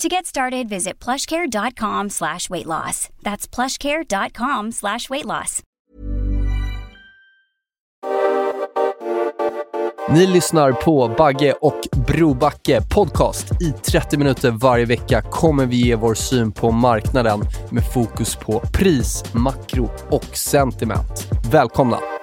To 0.00 0.08
get 0.08 0.26
started, 0.26 0.68
visit 0.68 1.04
plushcare.com 1.04 2.10
slash 2.10 2.50
weight 2.50 2.66
loss. 2.66 3.08
That's 3.22 3.46
plushcare.com 3.54 4.72
slash 4.72 5.10
weight 5.10 5.26
loss. 5.26 5.62
Ni 10.10 10.26
lyssnar 10.26 10.72
på 10.72 11.14
Bagge 11.18 11.52
och 11.52 11.80
Brobacke 12.06 12.80
podcast. 12.94 13.62
I 13.62 13.72
30 13.72 14.18
minuter 14.18 14.50
varje 14.50 14.84
vecka 14.84 15.22
kommer 15.22 15.66
vi 15.66 15.76
ge 15.76 15.94
vår 15.94 16.14
syn 16.14 16.52
på 16.52 16.70
marknaden 16.70 17.40
med 17.70 17.92
fokus 17.92 18.36
på 18.36 18.60
pris, 18.60 19.24
makro 19.34 19.90
och 20.10 20.36
sentiment. 20.36 21.28
Välkomna! 21.52 22.19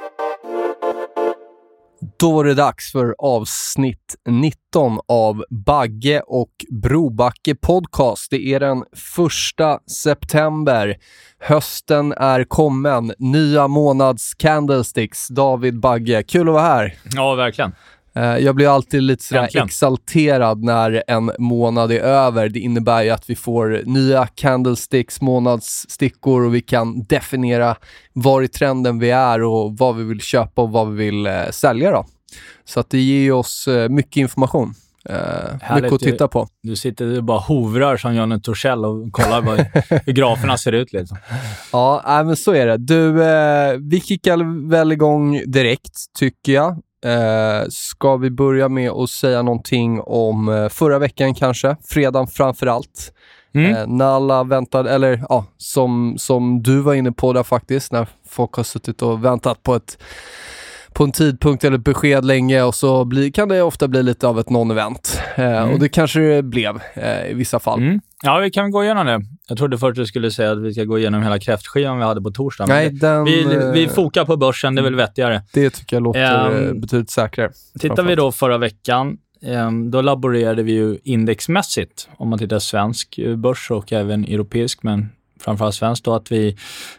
Då 2.19 2.31
var 2.31 2.43
det 2.43 2.53
dags 2.53 2.91
för 2.91 3.15
avsnitt 3.19 4.15
19 4.29 4.99
av 5.07 5.43
Bagge 5.49 6.21
och 6.27 6.51
Brobacke 6.69 7.55
podcast. 7.55 8.31
Det 8.31 8.53
är 8.53 8.59
den 8.59 8.83
första 8.95 9.79
september. 10.03 10.97
Hösten 11.39 12.11
är 12.11 12.43
kommen. 12.43 13.13
Nya 13.17 13.67
månads 13.67 14.33
candlesticks. 14.33 15.27
David 15.27 15.79
Bagge, 15.79 16.23
kul 16.23 16.47
att 16.47 16.53
vara 16.53 16.63
här. 16.63 16.95
Ja, 17.15 17.35
verkligen. 17.35 17.71
Eh, 18.15 18.37
Jag 18.37 18.55
blir 18.55 18.67
alltid 18.75 19.03
lite 19.03 19.23
sådär 19.23 19.49
exalterad 19.63 20.63
när 20.63 21.03
en 21.07 21.31
månad 21.39 21.91
är 21.91 21.99
över. 21.99 22.49
Det 22.49 22.59
innebär 22.59 23.03
ju 23.03 23.09
att 23.09 23.29
vi 23.29 23.35
får 23.35 23.81
nya 23.85 24.27
candlesticks, 24.27 25.21
månadsstickor 25.21 26.45
och 26.45 26.55
vi 26.55 26.61
kan 26.61 27.03
definiera 27.03 27.75
var 28.13 28.41
i 28.41 28.47
trenden 28.47 28.99
vi 28.99 29.09
är 29.09 29.43
och 29.43 29.77
vad 29.77 29.95
vi 29.95 30.03
vill 30.03 30.21
köpa 30.21 30.61
och 30.61 30.69
vad 30.71 30.91
vi 30.91 31.05
vill 31.05 31.25
eh, 31.27 31.49
sälja. 31.51 31.91
Då. 31.91 32.05
Så 32.65 32.79
att 32.79 32.89
det 32.89 32.99
ger 32.99 33.31
oss 33.31 33.67
eh, 33.67 33.89
mycket 33.89 34.17
information. 34.17 34.73
Eh, 35.09 35.75
mycket 35.75 35.93
att 35.93 35.99
titta 35.99 36.27
på. 36.27 36.47
Du 36.63 36.75
sitter 36.75 37.17
och 37.17 37.23
bara 37.23 37.39
hovrar 37.39 37.97
som 37.97 38.15
Johnny 38.15 38.41
Torssell 38.41 38.85
och 38.85 39.11
kollar 39.11 39.41
vad, 39.41 39.59
hur 40.05 40.13
graferna 40.13 40.57
ser 40.57 40.71
ut. 40.71 40.93
Liksom. 40.93 41.17
Ja, 41.71 42.03
nej, 42.07 42.23
men 42.23 42.35
så 42.35 42.53
är 42.53 42.65
det. 42.67 42.77
Du, 42.77 43.23
eh, 43.23 43.73
vi 43.79 44.01
kickar 44.01 44.69
väl 44.69 44.91
igång 44.91 45.41
direkt, 45.45 45.93
tycker 46.19 46.51
jag. 46.53 46.81
Eh, 47.05 47.67
ska 47.69 48.17
vi 48.17 48.29
börja 48.29 48.69
med 48.69 48.91
att 48.91 49.09
säga 49.09 49.41
någonting 49.41 50.01
om 50.01 50.49
eh, 50.49 50.69
förra 50.69 50.99
veckan 50.99 51.33
kanske? 51.35 51.75
Fredagen 51.85 52.27
framför 52.27 52.67
allt. 52.67 53.13
Mm. 53.53 53.75
Eh, 53.75 53.87
när 53.87 54.05
alla 54.05 54.43
väntade, 54.43 54.91
eller 54.91 55.23
ja, 55.29 55.45
som, 55.57 56.15
som 56.17 56.63
du 56.63 56.79
var 56.81 56.93
inne 56.93 57.11
på 57.11 57.33
där 57.33 57.43
faktiskt, 57.43 57.91
när 57.91 58.07
folk 58.29 58.53
har 58.53 58.63
suttit 58.63 59.01
och 59.01 59.25
väntat 59.25 59.63
på 59.63 59.75
ett 59.75 59.97
på 60.93 61.03
en 61.03 61.11
tidpunkt 61.11 61.63
eller 61.63 61.77
ett 61.77 61.83
besked 61.83 62.25
länge 62.25 62.63
och 62.63 62.75
så 62.75 63.05
blir, 63.05 63.31
kan 63.31 63.49
det 63.49 63.61
ofta 63.61 63.87
bli 63.87 64.03
lite 64.03 64.27
av 64.27 64.39
ett 64.39 64.47
non-event. 64.47 65.19
Eh, 65.35 65.71
Och 65.73 65.79
det 65.79 65.89
kanske 65.89 66.19
det 66.19 66.43
blev 66.43 66.79
eh, 66.93 67.27
i 67.31 67.33
vissa 67.33 67.59
fall. 67.59 67.79
Mm. 67.79 68.01
Ja, 68.23 68.37
vi 68.39 68.51
kan 68.51 68.71
gå 68.71 68.83
igenom 68.83 69.05
det. 69.05 69.21
Jag 69.47 69.57
trodde 69.57 69.77
först 69.77 69.95
du 69.95 70.05
skulle 70.05 70.31
säga 70.31 70.51
att 70.51 70.61
vi 70.61 70.73
ska 70.73 70.83
gå 70.83 70.99
igenom 70.99 71.23
hela 71.23 71.39
kräftskivan 71.39 71.97
vi 71.97 72.03
hade 72.03 72.21
på 72.21 72.31
torsdag. 72.31 72.67
men 72.67 72.75
Nej, 72.75 72.89
den, 72.89 73.23
vi, 73.23 73.55
eh, 73.55 73.71
vi 73.71 73.87
fokar 73.87 74.25
på 74.25 74.37
börsen, 74.37 74.75
det 74.75 74.81
är 74.81 74.83
väl 74.83 74.95
vettigare. 74.95 75.41
det 75.53 75.69
tycker 75.69 75.95
jag 75.95 76.03
låter 76.03 76.67
eh, 76.67 76.73
betydligt 76.73 77.09
säkrare. 77.09 77.51
Tittar 77.79 78.03
vi 78.03 78.15
då 78.15 78.31
förra 78.31 78.57
veckan, 78.57 79.17
ehm, 79.45 79.91
då 79.91 80.01
laborerade 80.01 80.63
vi 80.63 80.71
ju 80.71 80.97
indexmässigt, 81.03 82.09
om 82.17 82.29
man 82.29 82.39
tittar 82.39 82.59
svensk 82.59 83.17
eh, 83.17 83.35
börs 83.35 83.71
och 83.71 83.93
även 83.93 84.23
europeisk, 84.23 84.83
men 84.83 85.09
framförallt 85.39 85.75
svenskt, 85.75 86.05
då, 86.05 86.13
att 86.13 86.31
vi 86.31 86.57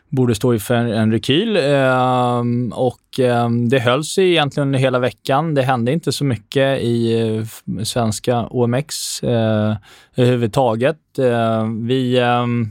borde 0.08 0.34
stå 0.34 0.54
inför 0.54 0.74
en 0.74 1.12
rekyl. 1.12 1.56
Eh, 1.56 2.40
och 2.72 3.20
eh, 3.20 3.50
det 3.50 3.78
höll 3.78 4.04
sig 4.04 4.30
egentligen 4.30 4.68
under 4.68 4.78
hela 4.78 4.98
veckan. 4.98 5.54
Det 5.54 5.62
hände 5.62 5.92
inte 5.92 6.12
så 6.12 6.24
mycket 6.24 6.80
i 6.80 7.20
eh, 7.20 7.84
svenska 7.84 8.46
OMX 8.50 9.22
eh, 9.22 9.76
överhuvudtaget. 10.16 11.18
Eh, 11.18 11.66
vi 11.82 12.18
ehm, 12.18 12.70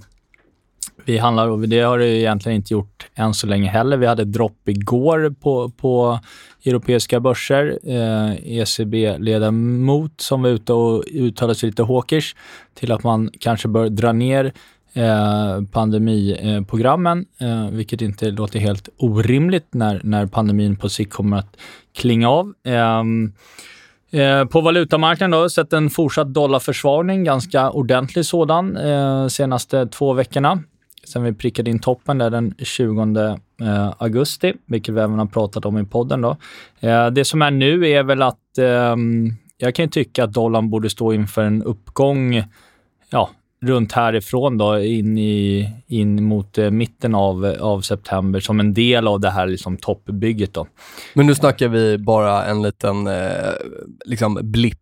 vi 1.07 1.17
handlar, 1.17 1.47
och 1.47 1.69
det 1.69 1.79
har 1.79 1.97
det 1.97 2.07
egentligen 2.07 2.55
inte 2.55 2.73
gjort 2.73 3.07
än 3.15 3.33
så 3.33 3.47
länge 3.47 3.69
heller. 3.69 3.97
Vi 3.97 4.05
hade 4.05 4.21
ett 4.21 4.33
dropp 4.33 4.67
igår 4.67 5.35
på, 5.41 5.69
på 5.69 6.19
europeiska 6.65 7.19
börser. 7.19 7.79
Eh, 7.83 8.59
ECB-ledamot 8.59 10.21
som 10.21 10.41
var 10.41 10.49
ute 10.49 10.73
och 10.73 11.03
uttalade 11.07 11.55
sig 11.55 11.69
lite 11.69 11.83
hawkish 11.83 12.35
till 12.73 12.91
att 12.91 13.03
man 13.03 13.29
kanske 13.39 13.67
bör 13.67 13.89
dra 13.89 14.11
ner 14.11 14.53
eh, 14.97 15.61
pandemiprogrammen, 15.71 17.25
eh, 17.39 17.69
vilket 17.69 18.01
inte 18.01 18.31
låter 18.31 18.59
helt 18.59 18.89
orimligt 18.97 19.73
när, 19.73 20.01
när 20.03 20.25
pandemin 20.25 20.75
på 20.75 20.89
sikt 20.89 21.13
kommer 21.13 21.37
att 21.37 21.57
klinga 21.95 22.29
av. 22.29 22.53
Ehm, 22.63 23.33
eh, 24.11 24.45
På 24.45 24.61
valutamarknaden 24.61 25.31
då, 25.31 25.49
sett 25.49 25.73
en 25.73 25.89
fortsatt 25.89 26.33
dollarförsvagning, 26.33 27.23
ganska 27.23 27.71
ordentlig 27.71 28.25
sådan, 28.25 28.77
eh, 28.77 29.27
senaste 29.27 29.87
två 29.87 30.13
veckorna. 30.13 30.63
Sen 31.07 31.23
vi 31.23 31.33
prickade 31.33 31.71
in 31.71 31.79
toppen 31.79 32.17
där 32.17 32.29
den 32.29 32.55
20 32.57 33.37
eh, 33.61 33.93
augusti, 33.97 34.53
vilket 34.65 34.95
vi 34.95 34.99
även 34.99 35.19
har 35.19 35.25
pratat 35.25 35.65
om 35.65 35.77
i 35.77 35.85
podden. 35.85 36.21
Då. 36.21 36.37
Eh, 36.79 37.07
det 37.07 37.25
som 37.25 37.41
är 37.41 37.51
nu 37.51 37.89
är 37.89 38.03
väl 38.03 38.21
att 38.21 38.57
ehm, 38.57 39.33
jag 39.57 39.75
kan 39.75 39.89
tycka 39.89 40.23
att 40.23 40.33
dollarn 40.33 40.69
borde 40.69 40.89
stå 40.89 41.13
inför 41.13 41.43
en 41.43 41.63
uppgång 41.63 42.43
ja, 43.09 43.29
runt 43.61 43.91
härifrån 43.91 44.57
då, 44.57 44.79
in, 44.79 45.17
i, 45.17 45.69
in 45.87 46.23
mot 46.23 46.57
eh, 46.57 46.71
mitten 46.71 47.15
av, 47.15 47.55
av 47.59 47.81
september 47.81 48.39
som 48.39 48.59
en 48.59 48.73
del 48.73 49.07
av 49.07 49.19
det 49.19 49.29
här 49.29 49.47
liksom, 49.47 49.77
toppbygget. 49.77 50.53
Då. 50.53 50.67
Men 51.13 51.25
nu 51.27 51.35
snackar 51.35 51.67
vi 51.67 51.97
bara 51.97 52.45
en 52.45 52.61
liten 52.61 53.07
eh, 53.07 53.51
liksom 54.05 54.39
blipp 54.43 54.77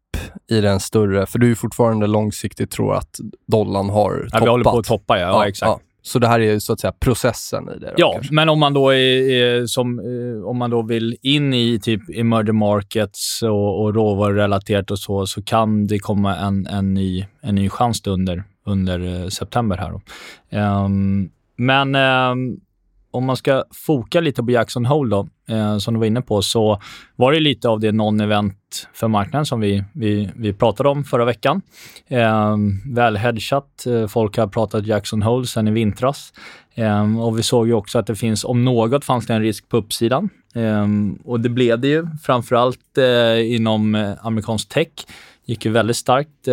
i 0.50 0.62
den 0.62 0.80
större, 0.80 1.26
för 1.26 1.40
du 1.40 1.52
är 1.52 1.56
fortfarande 1.56 2.08
långsiktigt 2.08 2.72
tror 2.72 2.96
att 2.96 3.20
dollarn 3.48 3.90
har 3.90 4.12
Ja, 4.14 4.30
toppat. 4.30 4.44
vi 4.44 4.50
håller 4.50 4.64
på 4.64 4.78
att 4.78 4.86
toppa, 4.86 5.20
ja. 5.20 5.28
ja, 5.28 5.48
exakt. 5.48 5.82
Så 6.02 6.20
det 6.20 6.28
här 6.28 6.40
är 6.40 6.52
ju 6.54 6.60
så 6.60 6.74
att 6.74 6.80
säga 6.80 6.94
processen 7.00 7.70
i 7.76 7.80
det. 7.80 7.86
Då, 7.88 7.94
Ja, 7.98 8.12
kanske. 8.14 8.34
men 8.34 8.50
om 8.50 8.60
man 8.60 8.74
då 8.74 8.90
är, 8.90 9.30
är 9.32 9.66
som, 9.66 10.00
eh, 10.00 10.48
om 10.50 10.58
man 10.58 10.70
då 10.70 10.82
vill 10.82 11.16
in 11.22 11.54
i 11.54 11.80
typ 11.80 12.02
emerging 12.16 12.56
markets 12.56 13.42
och, 13.44 13.82
och 13.84 13.96
råvarurelaterat 13.96 14.92
och 14.92 15.00
så, 15.00 15.26
så 15.26 15.42
kan 15.42 15.88
det 15.88 16.00
komma 16.00 16.36
en, 16.36 16.68
en, 16.68 16.94
ny, 16.94 17.26
en 17.42 17.56
ny 17.56 17.70
chans 17.70 18.08
under, 18.08 18.44
under 18.66 19.24
eh, 19.24 19.28
september 19.28 19.78
här. 19.78 19.92
Då. 19.92 20.02
Ehm, 20.50 21.30
men 21.58 21.96
um, 21.96 22.60
om 23.12 23.26
man 23.26 23.38
ska 23.38 23.64
foka 23.74 24.22
lite 24.22 24.44
på 24.44 24.52
Jackson 24.52 24.86
Hole 24.86 25.16
då, 25.16 25.28
eh, 25.56 25.78
som 25.78 25.94
du 25.94 26.00
var 26.00 26.08
inne 26.08 26.22
på, 26.22 26.42
så 26.42 26.82
var 27.16 27.32
det 27.32 27.40
lite 27.40 27.70
av 27.70 27.80
det 27.80 27.92
non-event 27.92 28.54
för 28.94 29.08
marknaden 29.08 29.46
som 29.46 29.60
vi, 29.60 29.84
vi, 29.94 30.30
vi 30.36 30.54
pratade 30.54 30.90
om 30.90 31.04
förra 31.04 31.26
veckan. 31.26 31.62
Eh, 32.08 32.56
väl 32.86 33.18
hedgat. 33.18 33.86
Eh, 33.86 34.08
folk 34.08 34.38
har 34.38 34.48
pratat 34.48 34.86
Jackson 34.86 35.22
Hole 35.22 35.46
sedan 35.46 35.68
i 35.68 35.72
vintras. 35.72 36.34
Eh, 36.74 37.20
och 37.20 37.38
vi 37.38 37.44
såg 37.44 37.68
ju 37.68 37.74
också 37.74 38.00
att 38.00 38.08
det 38.08 38.16
finns, 38.16 38.44
om 38.44 38.66
något 38.66 39.06
fanns 39.06 39.28
det 39.28 39.34
en 39.34 39.42
risk 39.42 39.70
på 39.70 39.78
uppsidan. 39.78 40.30
Eh, 40.56 40.88
och 41.24 41.40
det 41.40 41.50
blev 41.50 41.80
det 41.80 41.88
ju, 41.88 42.08
framförallt 42.24 42.98
eh, 42.98 43.56
inom 43.56 43.96
eh, 43.96 44.12
amerikansk 44.22 44.70
tech. 44.70 44.88
Gick 45.46 45.66
ju 45.66 45.72
väldigt 45.72 45.98
starkt 45.98 46.48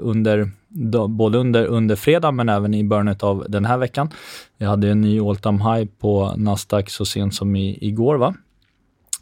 under 0.00 0.50
då, 0.68 1.08
både 1.08 1.38
under, 1.38 1.66
under 1.66 1.96
fredag 1.96 2.30
men 2.30 2.48
även 2.48 2.74
i 2.74 2.84
början 2.84 3.16
av 3.20 3.46
den 3.48 3.64
här 3.64 3.78
veckan. 3.78 4.10
Vi 4.58 4.66
hade 4.66 4.90
en 4.90 5.00
ny 5.00 5.20
all 5.20 5.36
time 5.36 5.58
high 5.64 5.90
på 6.00 6.34
Nasdaq 6.36 6.90
så 6.90 7.04
sent 7.04 7.34
som 7.34 7.56
i, 7.56 7.78
igår. 7.80 8.16
Va? 8.16 8.34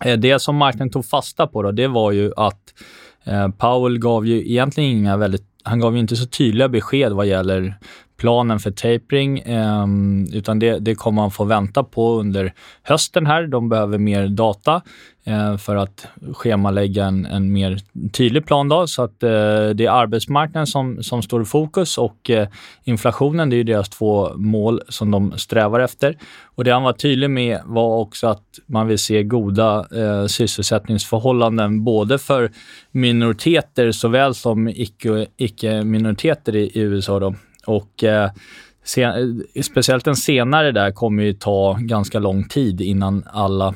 Eh, 0.04 0.18
det 0.18 0.38
som 0.38 0.56
marknaden 0.56 0.90
tog 0.90 1.06
fasta 1.06 1.46
på 1.46 1.62
då, 1.62 1.70
det 1.70 1.88
var 1.88 2.12
ju 2.12 2.32
att 2.36 2.74
eh, 3.24 3.48
Powell 3.48 3.98
gav 3.98 4.26
ju 4.26 4.50
egentligen 4.50 4.90
inga 4.90 5.16
väldigt 5.16 5.46
han 5.66 5.80
gav 5.80 5.94
ju 5.94 6.00
inte 6.00 6.16
så 6.16 6.26
tydliga 6.26 6.68
besked 6.68 7.12
vad 7.12 7.26
gäller 7.26 7.78
planen 8.16 8.58
för 8.58 8.70
tapering, 8.70 9.42
ehm, 9.46 10.26
utan 10.32 10.58
det, 10.58 10.78
det 10.78 10.94
kommer 10.94 11.22
man 11.22 11.30
få 11.30 11.44
vänta 11.44 11.84
på 11.84 12.20
under 12.20 12.52
hösten 12.82 13.26
här. 13.26 13.46
De 13.46 13.68
behöver 13.68 13.98
mer 13.98 14.28
data 14.28 14.82
eh, 15.26 15.56
för 15.56 15.76
att 15.76 16.06
schemalägga 16.32 17.04
en, 17.04 17.26
en 17.26 17.52
mer 17.52 17.78
tydlig 18.12 18.46
plan. 18.46 18.68
Då, 18.68 18.86
så 18.86 19.02
att 19.02 19.22
eh, 19.22 19.28
det 19.74 19.86
är 19.86 19.90
arbetsmarknaden 19.90 20.66
som, 20.66 21.02
som 21.02 21.22
står 21.22 21.42
i 21.42 21.44
fokus 21.44 21.98
och 21.98 22.30
eh, 22.30 22.48
inflationen, 22.84 23.50
det 23.50 23.56
är 23.56 23.64
deras 23.64 23.88
två 23.88 24.36
mål 24.36 24.82
som 24.88 25.10
de 25.10 25.38
strävar 25.38 25.80
efter. 25.80 26.18
Och 26.44 26.64
Det 26.64 26.70
han 26.70 26.82
var 26.82 26.92
tydlig 26.92 27.30
med 27.30 27.60
var 27.64 27.98
också 27.98 28.26
att 28.26 28.44
man 28.66 28.86
vill 28.86 28.98
se 28.98 29.22
goda 29.22 29.86
eh, 29.96 30.26
sysselsättningsförhållanden 30.26 31.84
både 31.84 32.18
för 32.18 32.50
minoriteter 32.90 33.92
såväl 33.92 34.34
som 34.34 34.68
icke-minoriteter 34.68 36.56
icke 36.56 36.78
i, 36.78 36.80
i 36.80 36.82
USA. 36.82 37.20
Då. 37.20 37.34
Och 37.66 38.04
eh, 38.04 38.30
sen, 38.84 39.44
speciellt 39.62 40.04
den 40.04 40.16
senare 40.16 40.72
där 40.72 40.90
kommer 40.90 41.22
ju 41.22 41.32
ta 41.32 41.78
ganska 41.80 42.18
lång 42.18 42.48
tid 42.48 42.80
innan 42.80 43.24
alla 43.32 43.74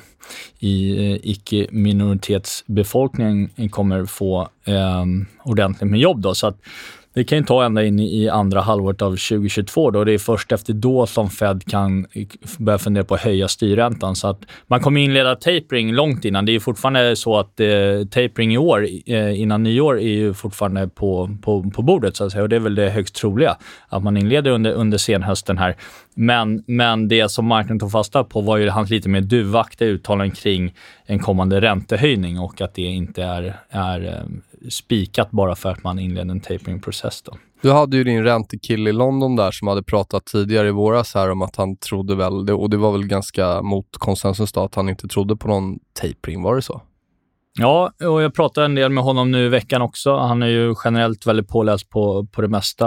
i 0.59 1.13
eh, 1.13 1.19
icke-minoritetsbefolkningen 1.23 3.69
kommer 3.71 4.05
få 4.05 4.49
eh, 4.65 5.05
ordentligt 5.45 5.91
med 5.91 6.01
jobb. 6.01 6.21
Då. 6.21 6.35
Så 6.35 6.47
att 6.47 6.61
det 7.15 7.25
kan 7.25 7.39
ju 7.39 7.45
ta 7.45 7.65
ända 7.65 7.85
in 7.85 8.01
i 8.01 8.29
andra 8.29 8.61
halvåret 8.61 9.03
av 9.03 9.11
2022. 9.11 9.91
Då. 9.91 10.05
Det 10.05 10.13
är 10.13 10.19
först 10.19 10.53
efter 10.53 10.73
då 10.73 11.07
som 11.07 11.31
Fed 11.31 11.65
kan 11.65 12.07
börja 12.59 12.79
fundera 12.79 13.05
på 13.05 13.15
att 13.15 13.21
höja 13.21 13.49
styrräntan. 13.49 14.17
Så 14.17 14.29
att 14.29 14.41
man 14.67 14.81
kommer 14.81 15.01
inleda 15.01 15.37
tapering 15.37 15.93
långt 15.93 16.25
innan. 16.25 16.45
Det 16.45 16.55
är 16.55 16.61
fortfarande 16.61 17.17
så 17.17 17.39
att 17.39 17.61
eh, 17.61 17.69
tapering 18.11 18.55
i 18.55 18.59
år, 18.59 18.87
eh, 19.07 19.41
innan 19.41 19.63
nyår, 19.63 19.99
är 20.01 20.13
ju 20.13 20.35
fortfarande 20.35 20.89
på, 20.89 21.31
på, 21.43 21.71
på 21.71 21.83
bordet. 21.83 22.17
Så 22.17 22.25
att 22.25 22.33
säga. 22.33 22.43
Och 22.43 22.49
Det 22.49 22.57
är 22.57 22.61
väl 22.61 22.75
det 22.75 22.91
högst 22.91 23.15
troliga, 23.15 23.57
att 23.89 24.03
man 24.03 24.17
inleder 24.17 24.51
under, 24.51 24.73
under 24.73 24.99
senhösten 24.99 25.59
här. 25.59 25.77
Men, 26.15 26.65
men 26.67 27.09
det 27.09 27.31
som 27.31 27.47
marknaden 27.47 27.79
tog 27.79 27.93
fasta 27.93 28.25
på 28.25 28.41
var 28.41 28.57
ju 28.57 28.69
hans 28.69 28.91
lite 28.91 29.09
mer 29.09 29.21
duvaktiga 29.21 29.89
uttalanden 29.89 30.37
kring 30.37 30.75
en 31.07 31.19
kommande 31.19 31.61
räntehöjning 31.61 32.39
och 32.39 32.61
att 32.61 32.75
det 32.75 32.83
inte 32.83 33.23
är, 33.23 33.57
är 33.71 34.07
eh, 34.07 34.50
spikat 34.69 35.31
bara 35.31 35.55
för 35.55 35.69
att 35.69 35.85
man 35.85 35.99
inleder 35.99 36.31
en 36.31 36.41
tapering-process. 36.41 37.23
Du 37.63 37.73
hade 37.73 37.97
ju 37.97 38.05
din 38.05 38.25
räntekille 38.25 38.91
i 38.91 38.93
London 38.93 39.37
där 39.37 39.51
som 39.51 39.69
hade 39.69 39.83
pratat 39.83 40.25
tidigare 40.25 40.69
i 40.69 40.71
våras 40.71 41.15
här 41.15 41.31
om 41.31 41.43
att 41.43 41.57
han 41.57 41.77
trodde 41.77 42.15
väl, 42.15 42.51
och 42.51 42.71
det 42.71 42.77
var 42.77 42.93
väl 42.93 43.07
ganska 43.07 43.63
mot 43.63 43.87
konsensus 43.93 44.53
då, 44.53 44.61
att 44.61 44.75
han 44.75 44.89
inte 44.89 45.09
trodde 45.09 45.37
på 45.37 45.49
någon 45.49 45.79
tapering. 46.01 46.43
Var 46.43 46.57
det 46.57 46.63
så? 46.63 46.83
Ja, 47.59 47.93
och 48.05 48.23
jag 48.23 48.35
pratade 48.35 48.65
en 48.65 48.75
del 48.75 48.91
med 48.91 49.05
honom 49.05 49.31
nu 49.31 49.47
i 49.47 49.49
veckan 49.49 49.83
också. 49.83 50.17
Han 50.17 50.43
är 50.43 50.47
ju 50.47 50.75
generellt 50.85 51.27
väldigt 51.27 51.49
påläst 51.49 51.91
på, 51.91 52.27
på 52.27 52.43
det 52.43 52.49
mesta. 52.49 52.87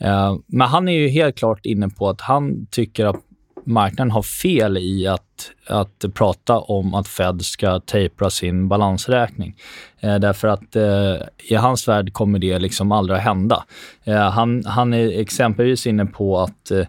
Eh, 0.00 0.36
men 0.46 0.68
han 0.68 0.88
är 0.88 0.92
ju 0.92 1.08
helt 1.08 1.38
klart 1.38 1.66
inne 1.66 1.88
på 1.88 2.08
att 2.08 2.20
han 2.20 2.66
tycker 2.70 3.06
att 3.06 3.20
marknaden 3.68 4.10
har 4.10 4.22
fel 4.22 4.78
i 4.78 5.06
att, 5.06 5.50
att 5.66 6.04
prata 6.14 6.58
om 6.58 6.94
att 6.94 7.08
Fed 7.08 7.42
ska 7.42 7.80
tejpa 7.80 8.30
sin 8.30 8.68
balansräkning. 8.68 9.56
Eh, 10.00 10.18
därför 10.18 10.48
att 10.48 10.76
eh, 10.76 11.16
i 11.50 11.54
hans 11.54 11.88
värld 11.88 12.12
kommer 12.12 12.38
det 12.38 12.58
liksom 12.58 12.92
aldrig 12.92 13.18
hända. 13.18 13.64
Eh, 14.04 14.30
han, 14.30 14.64
han 14.66 14.94
är 14.94 15.20
exempelvis 15.20 15.86
inne 15.86 16.06
på 16.06 16.38
att 16.38 16.70
eh, 16.70 16.86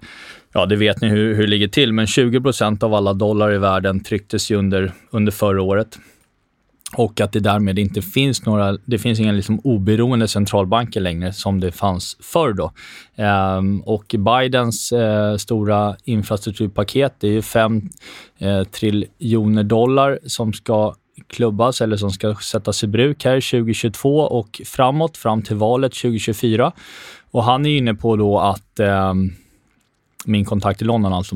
Ja, 0.53 0.65
det 0.65 0.75
vet 0.75 1.01
ni 1.01 1.07
hur, 1.07 1.35
hur 1.35 1.41
det 1.43 1.49
ligger 1.49 1.67
till, 1.67 1.93
men 1.93 2.05
20% 2.05 2.83
av 2.83 2.93
alla 2.93 3.13
dollar 3.13 3.53
i 3.53 3.57
världen 3.57 3.99
trycktes 3.99 4.51
ju 4.51 4.55
under, 4.55 4.91
under 5.11 5.31
förra 5.31 5.61
året 5.61 5.97
och 6.97 7.21
att 7.21 7.31
det 7.31 7.39
därmed 7.39 7.79
inte 7.79 8.01
finns 8.01 8.45
några, 8.45 8.77
det 8.85 8.99
finns 8.99 9.19
inga 9.19 9.31
liksom 9.31 9.59
oberoende 9.63 10.27
centralbanker 10.27 11.01
längre 11.01 11.33
som 11.33 11.59
det 11.59 11.71
fanns 11.71 12.17
förr. 12.19 12.53
Då. 12.53 12.71
Ehm, 13.15 13.81
och 13.81 14.15
Bidens 14.17 14.91
eh, 14.91 15.35
stora 15.37 15.95
infrastrukturpaket, 16.03 17.13
det 17.19 17.27
är 17.27 17.31
ju 17.31 17.41
5 17.41 17.89
eh, 18.37 18.63
triljoner 18.63 19.63
dollar 19.63 20.19
som 20.25 20.53
ska 20.53 20.95
klubbas 21.27 21.81
eller 21.81 21.97
som 21.97 22.11
ska 22.11 22.35
sättas 22.35 22.83
i 22.83 22.87
bruk 22.87 23.25
här 23.25 23.51
2022 23.51 24.19
och 24.19 24.61
framåt, 24.65 25.17
fram 25.17 25.41
till 25.41 25.55
valet 25.55 25.93
2024. 25.93 26.71
Och 27.31 27.43
han 27.43 27.65
är 27.65 27.77
inne 27.77 27.93
på 27.93 28.15
då 28.15 28.39
att 28.39 28.79
eh, 28.79 29.13
min 30.25 30.45
kontakt 30.45 30.81
i 30.81 30.85
London 30.85 31.13
alltså, 31.13 31.35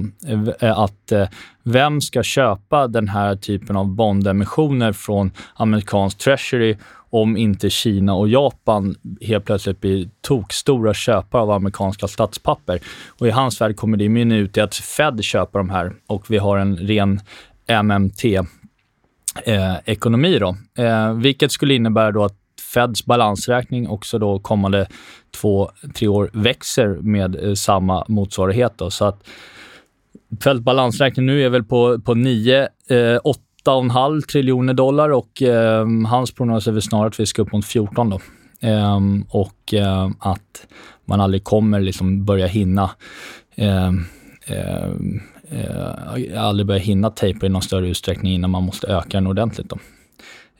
eh, 0.60 0.80
att 0.80 1.12
eh, 1.12 1.28
vem 1.64 2.02
ska 2.02 2.24
köpa 2.24 2.88
den 2.88 3.08
här 3.08 3.36
typen 3.36 3.76
av 3.76 3.88
bondemissioner 3.88 4.92
från 4.92 5.32
amerikansk 5.56 6.18
treasury 6.18 6.78
om 7.10 7.38
inte 7.38 7.70
Kina 7.70 8.14
och 8.14 8.30
Japan 8.30 8.96
helt 9.22 9.46
plötsligt 9.46 9.82
blir 9.82 10.10
tokstora 10.22 10.94
köpare 10.94 11.42
av 11.42 11.52
amerikanska 11.52 12.08
statspapper. 12.08 12.80
Och 13.20 13.28
I 13.28 13.32
hans 13.32 13.62
värld 13.62 13.76
kommer 13.76 13.98
det 13.98 14.10
mynna 14.10 14.36
ut 14.36 14.58
i 14.58 14.62
att 14.62 14.76
Fed 14.76 15.24
köper 15.24 15.60
de 15.60 15.70
här 15.70 15.94
och 16.08 16.32
vi 16.32 16.38
har 16.38 16.58
en 16.58 16.78
ren 16.78 17.20
MMT-ekonomi 17.84 18.46
eh, 20.36 20.40
Då. 20.40 20.58
Eh, 20.84 21.14
vilket 21.14 21.52
skulle 21.52 21.74
innebära 21.74 22.12
då 22.12 22.24
att 22.24 22.38
Feds 22.74 23.06
balansräkning 23.06 23.88
också 23.90 24.20
då 24.20 24.40
kommande 24.40 24.88
två, 25.42 25.72
tre 25.96 26.08
år 26.08 26.30
växer 26.34 26.88
med 26.88 27.46
eh, 27.46 27.54
samma 27.54 28.06
motsvarighet. 28.08 28.74
Då. 28.76 28.90
Så 28.90 29.06
att 29.06 29.24
fältbalansräkningen 30.44 31.36
nu 31.36 31.44
är 31.44 31.50
väl 31.50 31.64
på, 31.64 32.00
på 32.00 32.14
9, 32.14 32.62
eh, 32.90 32.96
8,5 33.66 34.22
triljoner 34.22 34.74
dollar 34.74 35.10
och 35.10 35.42
eh, 35.42 35.88
hans 36.08 36.32
prognos 36.32 36.68
är 36.68 36.72
väl 36.72 36.82
snarare 36.82 37.08
att 37.08 37.20
vi 37.20 37.26
ska 37.26 37.42
upp 37.42 37.52
mot 37.52 37.66
14 37.66 38.10
då. 38.10 38.20
Eh, 38.68 39.00
och 39.30 39.74
eh, 39.74 40.10
att 40.20 40.68
man 41.06 41.22
aldrig 41.22 41.44
kommer 41.44 41.80
liksom 41.80 42.26
börja 42.26 42.48
hinna 42.48 42.92
eh, 43.56 43.92
eh, 44.46 44.90
aldrig 46.38 46.68
börja 46.68 46.80
hinna 46.80 47.10
tejpa 47.10 47.46
i 47.46 47.50
någon 47.50 47.62
större 47.62 47.88
utsträckning 47.88 48.34
innan 48.34 48.50
man 48.50 48.64
måste 48.64 48.88
öka 48.88 49.18
den 49.18 49.28
ordentligt. 49.28 49.70
Då. 49.70 49.78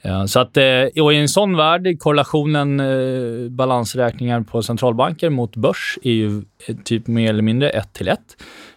Eh, 0.04 0.24
så 0.24 0.40
att, 0.40 0.56
eh, 0.56 1.02
och 1.02 1.12
I 1.12 1.16
en 1.16 1.28
sån 1.28 1.56
värld, 1.56 1.98
korrelationen 1.98 2.80
eh, 2.80 3.50
balansräkningar 3.50 4.40
på 4.40 4.62
centralbanker 4.62 5.30
mot 5.30 5.56
börs 5.56 5.98
är 6.02 6.12
ju 6.12 6.42
eh, 6.68 6.76
typ 6.84 7.06
mer 7.06 7.30
eller 7.30 7.42
mindre 7.42 7.70
ett 7.70 7.92
till 7.92 8.08
ett. 8.08 8.36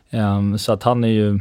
Ehm, 0.10 0.58
så 0.58 0.74
att 0.74 0.84
han 0.84 1.04
är 1.04 1.08
ju, 1.08 1.40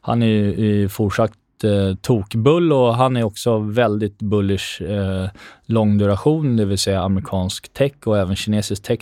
han 0.00 0.22
är 0.22 0.26
ju 0.26 0.88
fortsatt 0.88 1.32
eh, 1.64 1.96
tokbull 2.00 2.72
och 2.72 2.94
han 2.94 3.16
är 3.16 3.22
också 3.22 3.58
väldigt 3.58 4.18
bullish 4.18 4.82
eh, 4.82 5.28
lång 5.66 5.98
duration, 5.98 6.56
det 6.56 6.64
vill 6.64 6.78
säga 6.78 7.02
amerikansk 7.02 7.72
tech 7.72 7.92
och 8.04 8.18
även 8.18 8.36
kinesisk 8.36 8.82
tech. 8.82 9.00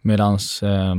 Medan 0.00 0.34
eh, 0.62 0.94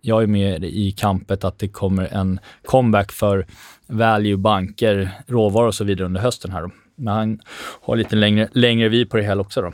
jag 0.00 0.22
är 0.22 0.26
med 0.26 0.64
i 0.64 0.92
kampet 0.92 1.44
att 1.44 1.58
det 1.58 1.68
kommer 1.68 2.14
en 2.14 2.40
comeback 2.64 3.12
för 3.12 3.46
value, 3.86 4.36
banker, 4.36 5.10
råvaror 5.26 5.66
och 5.66 5.74
så 5.74 5.84
vidare 5.84 6.06
under 6.06 6.20
hösten 6.20 6.52
här. 6.52 6.62
Då. 6.62 6.70
Men 6.96 7.14
han 7.14 7.40
har 7.82 7.96
lite 7.96 8.16
längre, 8.16 8.48
längre 8.52 8.88
vi 8.88 9.06
på 9.06 9.16
det 9.16 9.22
hela 9.22 9.40
också. 9.40 9.62
Då. 9.62 9.72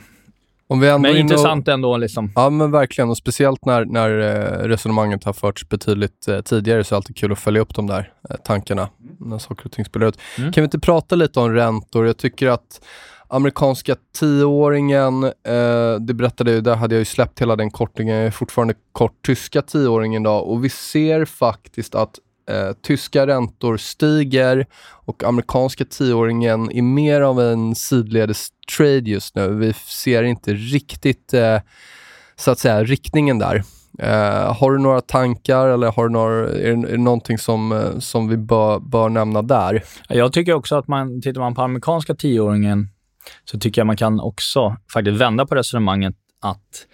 men 0.75 1.05
intressant 1.05 1.67
och, 1.67 1.73
ändå. 1.73 1.97
Liksom. 1.97 2.31
Ja, 2.35 2.49
men 2.49 2.71
verkligen. 2.71 3.09
Och 3.09 3.17
speciellt 3.17 3.65
när, 3.65 3.85
när 3.85 4.19
eh, 4.19 4.67
resonemanget 4.67 5.23
har 5.23 5.33
förts 5.33 5.69
betydligt 5.69 6.27
eh, 6.27 6.41
tidigare 6.41 6.83
så 6.83 6.87
är 6.87 6.95
det 6.95 6.97
alltid 6.97 7.15
kul 7.15 7.31
att 7.31 7.39
följa 7.39 7.61
upp 7.61 7.75
de 7.75 7.87
där 7.87 8.11
eh, 8.29 8.35
tankarna 8.35 8.89
när 9.19 9.37
saker 9.37 9.65
och 9.65 9.71
ting 9.71 9.85
spelar 9.85 10.07
ut. 10.07 10.19
Mm. 10.37 10.51
Kan 10.51 10.61
vi 10.61 10.65
inte 10.65 10.79
prata 10.79 11.15
lite 11.15 11.39
om 11.39 11.53
räntor? 11.53 12.05
Jag 12.07 12.17
tycker 12.17 12.47
att 12.47 12.81
amerikanska 13.27 13.95
tioåringen, 14.19 15.23
eh, 15.23 15.99
det 15.99 16.13
berättade 16.13 16.51
jag, 16.51 16.63
där 16.63 16.75
hade 16.75 16.95
jag 16.95 16.99
ju 16.99 17.05
släppt 17.05 17.41
hela 17.41 17.55
den 17.55 17.71
kortingen, 17.71 18.15
jag 18.15 18.25
är 18.25 18.31
fortfarande 18.31 18.73
kort 18.91 19.25
tyska 19.25 19.61
tioåringen 19.61 20.23
då 20.23 20.31
och 20.31 20.65
vi 20.65 20.69
ser 20.69 21.25
faktiskt 21.25 21.95
att 21.95 22.19
eh, 22.49 22.73
tyska 22.81 23.27
räntor 23.27 23.77
stiger 23.77 24.65
och 25.05 25.23
amerikanska 25.23 25.85
tioåringen 25.85 26.71
är 26.71 26.81
mer 26.81 27.21
av 27.21 27.41
en 27.41 27.75
sidledes 27.75 28.47
trade 28.77 29.09
just 29.09 29.35
nu. 29.35 29.49
Vi 29.49 29.73
ser 29.73 30.23
inte 30.23 30.53
riktigt, 30.53 31.33
eh, 31.33 31.59
så 32.35 32.51
att 32.51 32.59
säga, 32.59 32.83
riktningen 32.83 33.39
där. 33.39 33.63
Eh, 33.99 34.55
har 34.55 34.71
du 34.71 34.79
några 34.79 35.01
tankar 35.01 35.67
eller 35.67 35.91
har 35.91 36.03
du 36.03 36.13
några, 36.13 36.49
är, 36.49 36.75
det, 36.75 36.87
är 36.87 36.91
det 36.91 36.97
någonting 36.97 37.37
som, 37.37 37.71
eh, 37.71 37.99
som 37.99 38.27
vi 38.27 38.37
bör, 38.37 38.79
bör 38.79 39.09
nämna 39.09 39.41
där? 39.41 39.83
Jag 40.07 40.33
tycker 40.33 40.53
också 40.53 40.75
att 40.75 40.87
man, 40.87 41.21
tittar 41.21 41.41
man 41.41 41.55
på 41.55 41.61
amerikanska 41.61 42.15
tioåringen 42.15 42.89
så 43.45 43.59
tycker 43.59 43.81
jag 43.81 43.87
man 43.87 43.97
kan 43.97 44.19
också 44.19 44.75
faktiskt 44.93 45.21
vända 45.21 45.45
på 45.45 45.55
resonemanget 45.55 46.15
att 46.41 46.87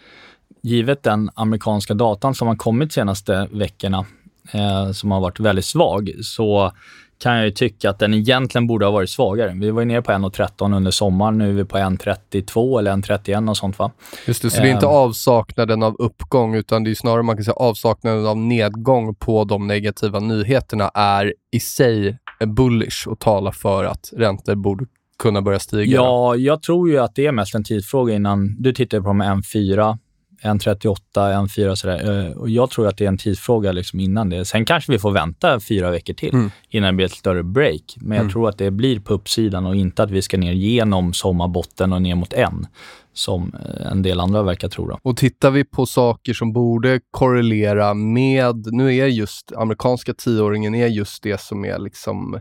givet 0.64 1.04
den 1.04 1.30
amerikanska 1.36 1.94
datan 1.94 2.36
som 2.36 2.48
har 2.48 2.56
kommit 2.56 2.90
de 2.90 2.94
senaste 2.94 3.48
veckorna 3.52 4.06
eh, 4.52 4.92
som 4.92 5.12
har 5.12 5.20
varit 5.20 5.40
väldigt 5.40 5.66
svag, 5.66 6.12
så 6.22 6.72
kan 7.20 7.36
jag 7.36 7.46
ju 7.46 7.52
tycka 7.52 7.90
att 7.90 8.00
den 8.00 8.14
egentligen 8.14 8.68
borde 8.68 8.86
ha 8.86 8.92
varit 8.92 9.10
svagare. 9.10 9.54
Vi 9.56 9.72
var 9.72 9.82
ju 9.82 9.86
nere 9.86 10.02
på 10.02 10.12
1,13 10.12 10.76
under 10.76 10.92
sommaren. 10.92 11.38
Nu 11.38 11.50
är 11.50 11.54
vi 11.54 11.66
på 11.66 11.78
1,32 11.78 12.80
eller 12.80 12.92
1,31 12.92 13.50
och 13.50 13.58
sånt 13.58 13.80
va? 13.80 13.92
Just 14.28 14.42
det, 14.42 14.50
så 14.50 14.62
det 14.62 14.68
är 14.68 14.74
inte 14.74 14.86
eh. 14.86 14.92
avsaknaden 14.92 15.84
av 15.84 15.96
uppgång 16.00 16.56
utan 16.56 16.84
det 16.84 16.92
är 16.92 16.96
snarare 16.96 17.24
man 17.24 17.36
kan 17.36 17.46
säga 17.46 17.56
avsaknaden 17.56 18.28
av 18.28 18.38
nedgång 18.38 19.16
på 19.16 19.44
de 19.44 19.68
negativa 19.68 20.20
nyheterna 20.20 20.92
är 20.94 21.34
i 21.52 21.60
sig 21.60 22.18
bullish 22.46 23.08
och 23.08 23.20
talar 23.20 23.52
för 23.52 23.86
att 23.86 24.14
räntor 24.18 24.56
borde 24.56 24.86
kunna 25.20 25.42
börja 25.42 25.60
stiga? 25.60 25.96
Ja, 25.96 26.36
jag 26.36 26.62
tror 26.62 26.90
ju 26.90 26.98
att 26.98 27.16
det 27.16 27.26
är 27.26 27.32
mest 27.32 27.56
en 27.56 27.64
tidsfråga 27.64 28.16
innan... 28.16 28.56
Du 28.60 28.74
tittar 28.74 29.02
på 29.02 29.08
de 29.08 29.22
M4 29.24 29.98
1.38, 30.42 30.98
1.4 31.14 31.76
sådär. 31.76 32.28
Eh, 32.28 32.32
och 32.32 32.50
jag 32.50 32.70
tror 32.70 32.88
att 32.88 32.98
det 32.98 33.04
är 33.04 33.08
en 33.08 33.18
tidsfråga 33.18 33.72
liksom 33.72 34.00
innan 34.00 34.30
det. 34.30 34.46
Sen 34.46 34.66
kanske 34.66 34.92
vi 34.92 35.00
får 35.00 35.12
vänta 35.12 35.60
fyra 35.60 35.92
veckor 35.92 36.14
till 36.14 36.34
mm. 36.34 36.52
innan 36.70 36.94
det 36.94 36.96
blir 36.96 37.06
ett 37.06 37.12
större 37.12 37.44
break. 37.44 37.96
Men 37.98 38.16
jag 38.16 38.22
mm. 38.22 38.32
tror 38.32 38.50
att 38.50 38.58
det 38.58 38.72
blir 38.72 39.00
på 39.00 39.14
uppsidan 39.14 39.66
och 39.66 39.76
inte 39.76 40.04
att 40.04 40.12
vi 40.12 40.22
ska 40.22 40.38
ner 40.38 40.54
genom 40.54 41.14
sommarbotten 41.14 41.94
och 41.94 42.02
ner 42.02 42.16
mot 42.16 42.34
en 42.34 42.68
som 43.14 43.52
eh, 43.66 43.92
en 43.92 44.02
del 44.02 44.20
andra 44.20 44.44
verkar 44.44 44.70
tro. 44.70 44.88
Då. 44.88 45.00
Och 45.02 45.18
tittar 45.18 45.52
vi 45.52 45.64
på 45.64 45.86
saker 45.86 46.34
som 46.34 46.54
borde 46.54 47.00
korrelera 47.12 47.94
med, 47.94 48.74
nu 48.74 48.96
är 48.96 49.08
just 49.08 49.52
amerikanska 49.52 50.14
tioåringen 50.14 50.76
är 50.76 50.88
just 50.88 51.24
det 51.24 51.42
som 51.42 51.66
är 51.66 51.80
liksom 51.80 52.40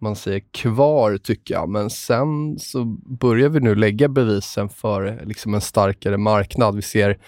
man 0.00 0.16
säger 0.16 0.42
kvar 0.50 1.16
tycker 1.16 1.54
jag, 1.54 1.68
men 1.68 1.90
sen 1.90 2.58
så 2.58 2.84
börjar 3.20 3.48
vi 3.48 3.60
nu 3.60 3.74
lägga 3.74 4.08
bevisen 4.08 4.68
för 4.68 5.22
liksom 5.24 5.54
en 5.54 5.60
starkare 5.60 6.18
marknad. 6.18 6.76
Vi 6.76 6.82
ser 6.82 7.18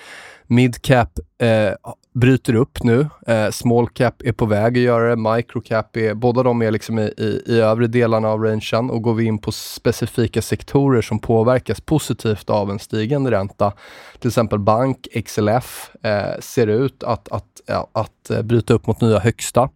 midcap 0.52 1.18
eh, 1.38 1.72
bryter 2.14 2.54
upp 2.54 2.82
nu. 2.82 3.08
Eh, 3.26 3.50
small 3.50 3.88
cap 3.88 4.22
är 4.22 4.32
på 4.32 4.46
väg 4.46 4.78
att 4.78 4.82
göra 4.82 5.16
det. 5.16 5.34
Microcap 5.34 5.96
är, 5.96 6.14
båda 6.14 6.42
de 6.42 6.62
är 6.62 6.70
liksom 6.70 6.98
i, 6.98 7.02
i, 7.02 7.42
i 7.46 7.60
övre 7.60 7.86
delarna 7.86 8.28
av 8.28 8.42
rangen 8.42 8.90
och 8.90 9.02
går 9.02 9.14
vi 9.14 9.24
in 9.24 9.38
på 9.38 9.52
specifika 9.52 10.42
sektorer 10.42 11.02
som 11.02 11.18
påverkas 11.18 11.80
positivt 11.80 12.50
av 12.50 12.70
en 12.70 12.78
stigande 12.78 13.30
ränta, 13.30 13.72
till 14.18 14.28
exempel 14.28 14.58
bank, 14.58 15.08
XLF, 15.26 15.90
eh, 16.02 16.40
ser 16.40 16.66
ut 16.66 17.02
att, 17.02 17.32
att, 17.32 17.46
ja, 17.66 17.88
att 17.92 18.30
eh, 18.30 18.42
bryta 18.42 18.74
upp 18.74 18.86
mot 18.86 19.00
nya 19.00 19.18
högsta. 19.18 19.68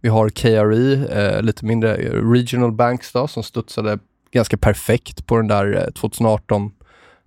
Vi 0.00 0.08
har 0.08 0.28
KRE, 0.28 0.94
eh, 0.94 1.42
lite 1.42 1.64
mindre 1.64 1.94
regional 2.34 2.72
banks 2.72 3.12
då, 3.12 3.28
som 3.28 3.42
studsade 3.42 3.98
ganska 4.32 4.56
perfekt 4.56 5.26
på 5.26 5.36
den 5.36 5.48
där 5.48 5.76
eh, 5.76 5.92
2018 5.92 6.70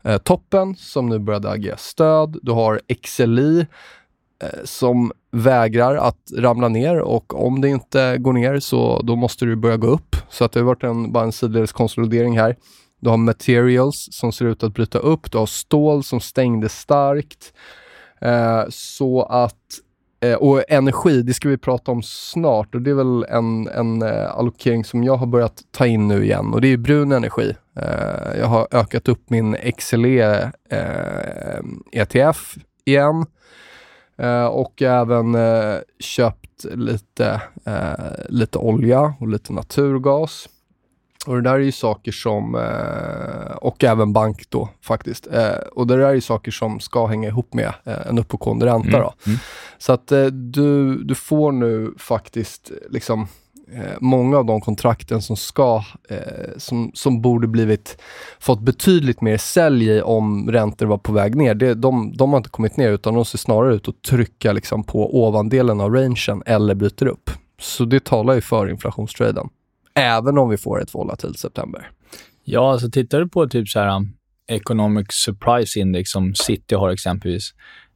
eh, 0.05 0.17
toppen 0.17 0.75
som 0.75 1.09
nu 1.09 1.19
började 1.19 1.49
agera 1.49 1.77
stöd. 1.77 2.37
Du 2.41 2.51
har 2.51 2.81
XLI 3.03 3.65
Eh, 4.43 4.63
som 4.63 5.11
vägrar 5.31 5.95
att 5.95 6.31
ramla 6.37 6.67
ner 6.67 6.99
och 6.99 7.45
om 7.45 7.61
det 7.61 7.69
inte 7.69 8.17
går 8.17 8.33
ner 8.33 8.59
så 8.59 9.01
då 9.01 9.15
måste 9.15 9.45
du 9.45 9.55
börja 9.55 9.77
gå 9.77 9.87
upp. 9.87 10.15
Så 10.29 10.45
att 10.45 10.51
det 10.51 10.59
har 10.59 10.65
varit 10.65 10.83
en, 10.83 11.11
bara 11.11 11.23
en 11.23 11.31
sidledes 11.31 11.71
konsolidering 11.71 12.37
här. 12.37 12.55
Du 13.01 13.09
har 13.09 13.17
materials 13.17 14.07
som 14.11 14.31
ser 14.31 14.45
ut 14.45 14.63
att 14.63 14.73
bryta 14.73 14.99
upp. 14.99 15.31
Du 15.31 15.37
har 15.37 15.45
stål 15.45 16.03
som 16.03 16.19
stängde 16.19 16.69
starkt. 16.69 17.53
Eh, 18.21 18.63
så 18.69 19.23
att 19.23 19.79
Eh, 20.31 20.35
och 20.35 20.63
energi, 20.67 21.21
det 21.21 21.33
ska 21.33 21.49
vi 21.49 21.57
prata 21.57 21.91
om 21.91 22.03
snart 22.03 22.75
och 22.75 22.81
det 22.81 22.89
är 22.89 22.95
väl 22.95 23.23
en, 23.23 23.67
en 23.67 24.01
eh, 24.01 24.37
allokering 24.37 24.85
som 24.85 25.03
jag 25.03 25.15
har 25.15 25.27
börjat 25.27 25.63
ta 25.71 25.85
in 25.85 26.07
nu 26.07 26.23
igen 26.23 26.53
och 26.53 26.61
det 26.61 26.67
är 26.67 26.77
brun 26.77 27.11
energi. 27.11 27.55
Eh, 27.75 28.39
jag 28.39 28.47
har 28.47 28.67
ökat 28.71 29.07
upp 29.07 29.29
min 29.29 29.57
XLE 29.77 30.51
ETF 31.91 32.57
eh, 32.57 32.63
igen 32.85 33.25
Eh, 34.17 34.45
och 34.45 34.81
även 34.81 35.35
eh, 35.35 35.75
köpt 35.99 36.63
lite, 36.63 37.41
eh, 37.65 37.93
lite 38.29 38.57
olja 38.57 39.13
och 39.19 39.27
lite 39.27 39.53
naturgas. 39.53 40.49
Och 41.25 41.35
det 41.35 41.41
där 41.41 41.53
är 41.53 41.59
ju 41.59 41.71
saker 41.71 42.11
som, 42.11 42.55
eh, 42.55 43.55
och 43.55 43.83
även 43.83 44.13
bank 44.13 44.49
då 44.49 44.69
faktiskt. 44.81 45.27
Eh, 45.33 45.57
och 45.71 45.87
det 45.87 45.97
där 45.97 46.05
är 46.05 46.13
ju 46.13 46.21
saker 46.21 46.51
som 46.51 46.79
ska 46.79 47.05
hänga 47.05 47.27
ihop 47.27 47.53
med 47.53 47.73
eh, 47.83 48.07
en 48.07 48.19
uppåtgående 48.19 48.65
ränta. 48.65 48.87
Mm. 48.87 49.01
Då. 49.01 49.13
Mm. 49.25 49.39
Så 49.77 49.93
att 49.93 50.11
du, 50.31 50.97
du 51.03 51.15
får 51.15 51.51
nu 51.51 51.93
faktiskt 51.97 52.71
liksom 52.89 53.27
många 53.99 54.37
av 54.37 54.45
de 54.45 54.61
kontrakten 54.61 55.21
som 55.21 55.37
ska, 55.37 55.83
som, 56.57 56.91
som 56.93 57.21
borde 57.21 57.47
blivit, 57.47 57.97
fått 58.39 58.59
betydligt 58.59 59.21
mer 59.21 59.37
sälj 59.37 59.89
i 59.89 60.01
om 60.01 60.51
räntor 60.51 60.85
var 60.85 60.97
på 60.97 61.13
väg 61.13 61.35
ner, 61.35 61.53
det, 61.55 61.73
de, 61.73 62.13
de 62.17 62.29
har 62.29 62.37
inte 62.37 62.49
kommit 62.49 62.77
ner 62.77 62.91
utan 62.91 63.13
de 63.13 63.25
ser 63.25 63.37
snarare 63.37 63.75
ut 63.75 63.87
att 63.87 64.01
trycka 64.01 64.53
liksom 64.53 64.83
på 64.83 65.23
ovandelen 65.23 65.81
av 65.81 65.93
rangen 65.93 66.43
eller 66.45 66.75
bryter 66.75 67.07
upp. 67.07 67.29
Så 67.59 67.85
det 67.85 68.03
talar 68.03 68.33
ju 68.33 68.41
för 68.41 68.69
inflationstraden. 68.69 69.49
Även 69.99 70.37
om 70.37 70.49
vi 70.49 70.57
får 70.57 70.81
ett 70.81 70.95
volatilt 70.95 71.39
september. 71.39 71.91
Ja, 72.43 72.71
alltså 72.71 72.89
tittar 72.89 73.19
du 73.19 73.27
på 73.27 73.47
typ 73.47 73.69
så 73.69 73.79
här 73.79 73.95
um, 73.95 74.13
Economic 74.47 75.07
Surprise 75.09 75.79
Index 75.79 76.09
som 76.09 76.35
City 76.35 76.75
har 76.75 76.89
exempelvis. 76.89 77.53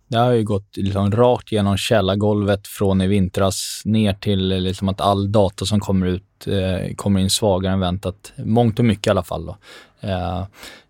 Det 0.08 0.18
har 0.18 0.32
ju 0.32 0.44
gått 0.44 0.77
liksom 0.77 1.12
rakt 1.12 1.51
genom 1.51 1.77
källargolvet 1.77 2.68
från 2.68 3.01
i 3.01 3.08
vintras 3.08 3.82
ner 3.86 4.13
till 4.13 4.48
liksom 4.48 4.89
att 4.89 5.01
all 5.01 5.32
data 5.32 5.65
som 5.65 5.79
kommer 5.79 6.08
ut 6.08 6.48
eh, 6.48 6.96
kommer 6.96 7.20
in 7.20 7.29
svagare 7.29 7.74
än 7.74 7.79
väntat. 7.79 8.34
Mångt 8.38 8.79
och 8.79 8.86
mycket 8.86 9.08
i 9.08 9.10
alla 9.10 9.24
fall. 9.24 9.46
Då. 9.46 9.58
Eh, 10.00 10.39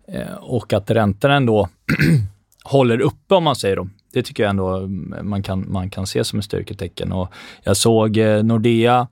eh, 0.08 0.34
och 0.40 0.72
att 0.72 0.90
räntan 0.90 1.30
ändå 1.30 1.68
håller 2.64 3.00
uppe 3.00 3.34
om 3.34 3.44
man 3.44 3.56
säger 3.56 3.76
då. 3.76 3.88
Det 4.12 4.22
tycker 4.22 4.42
jag 4.42 4.50
ändå 4.50 4.76
mm, 4.76 5.28
man 5.28 5.42
kan, 5.42 5.72
man 5.72 5.90
kan 5.90 6.06
se 6.06 6.24
som 6.24 6.38
ett 6.38 6.44
styrketecken. 6.44 7.12
Och 7.12 7.28
jag 7.62 7.76
såg 7.76 8.16
eh, 8.16 8.42
Nordea 8.42 9.08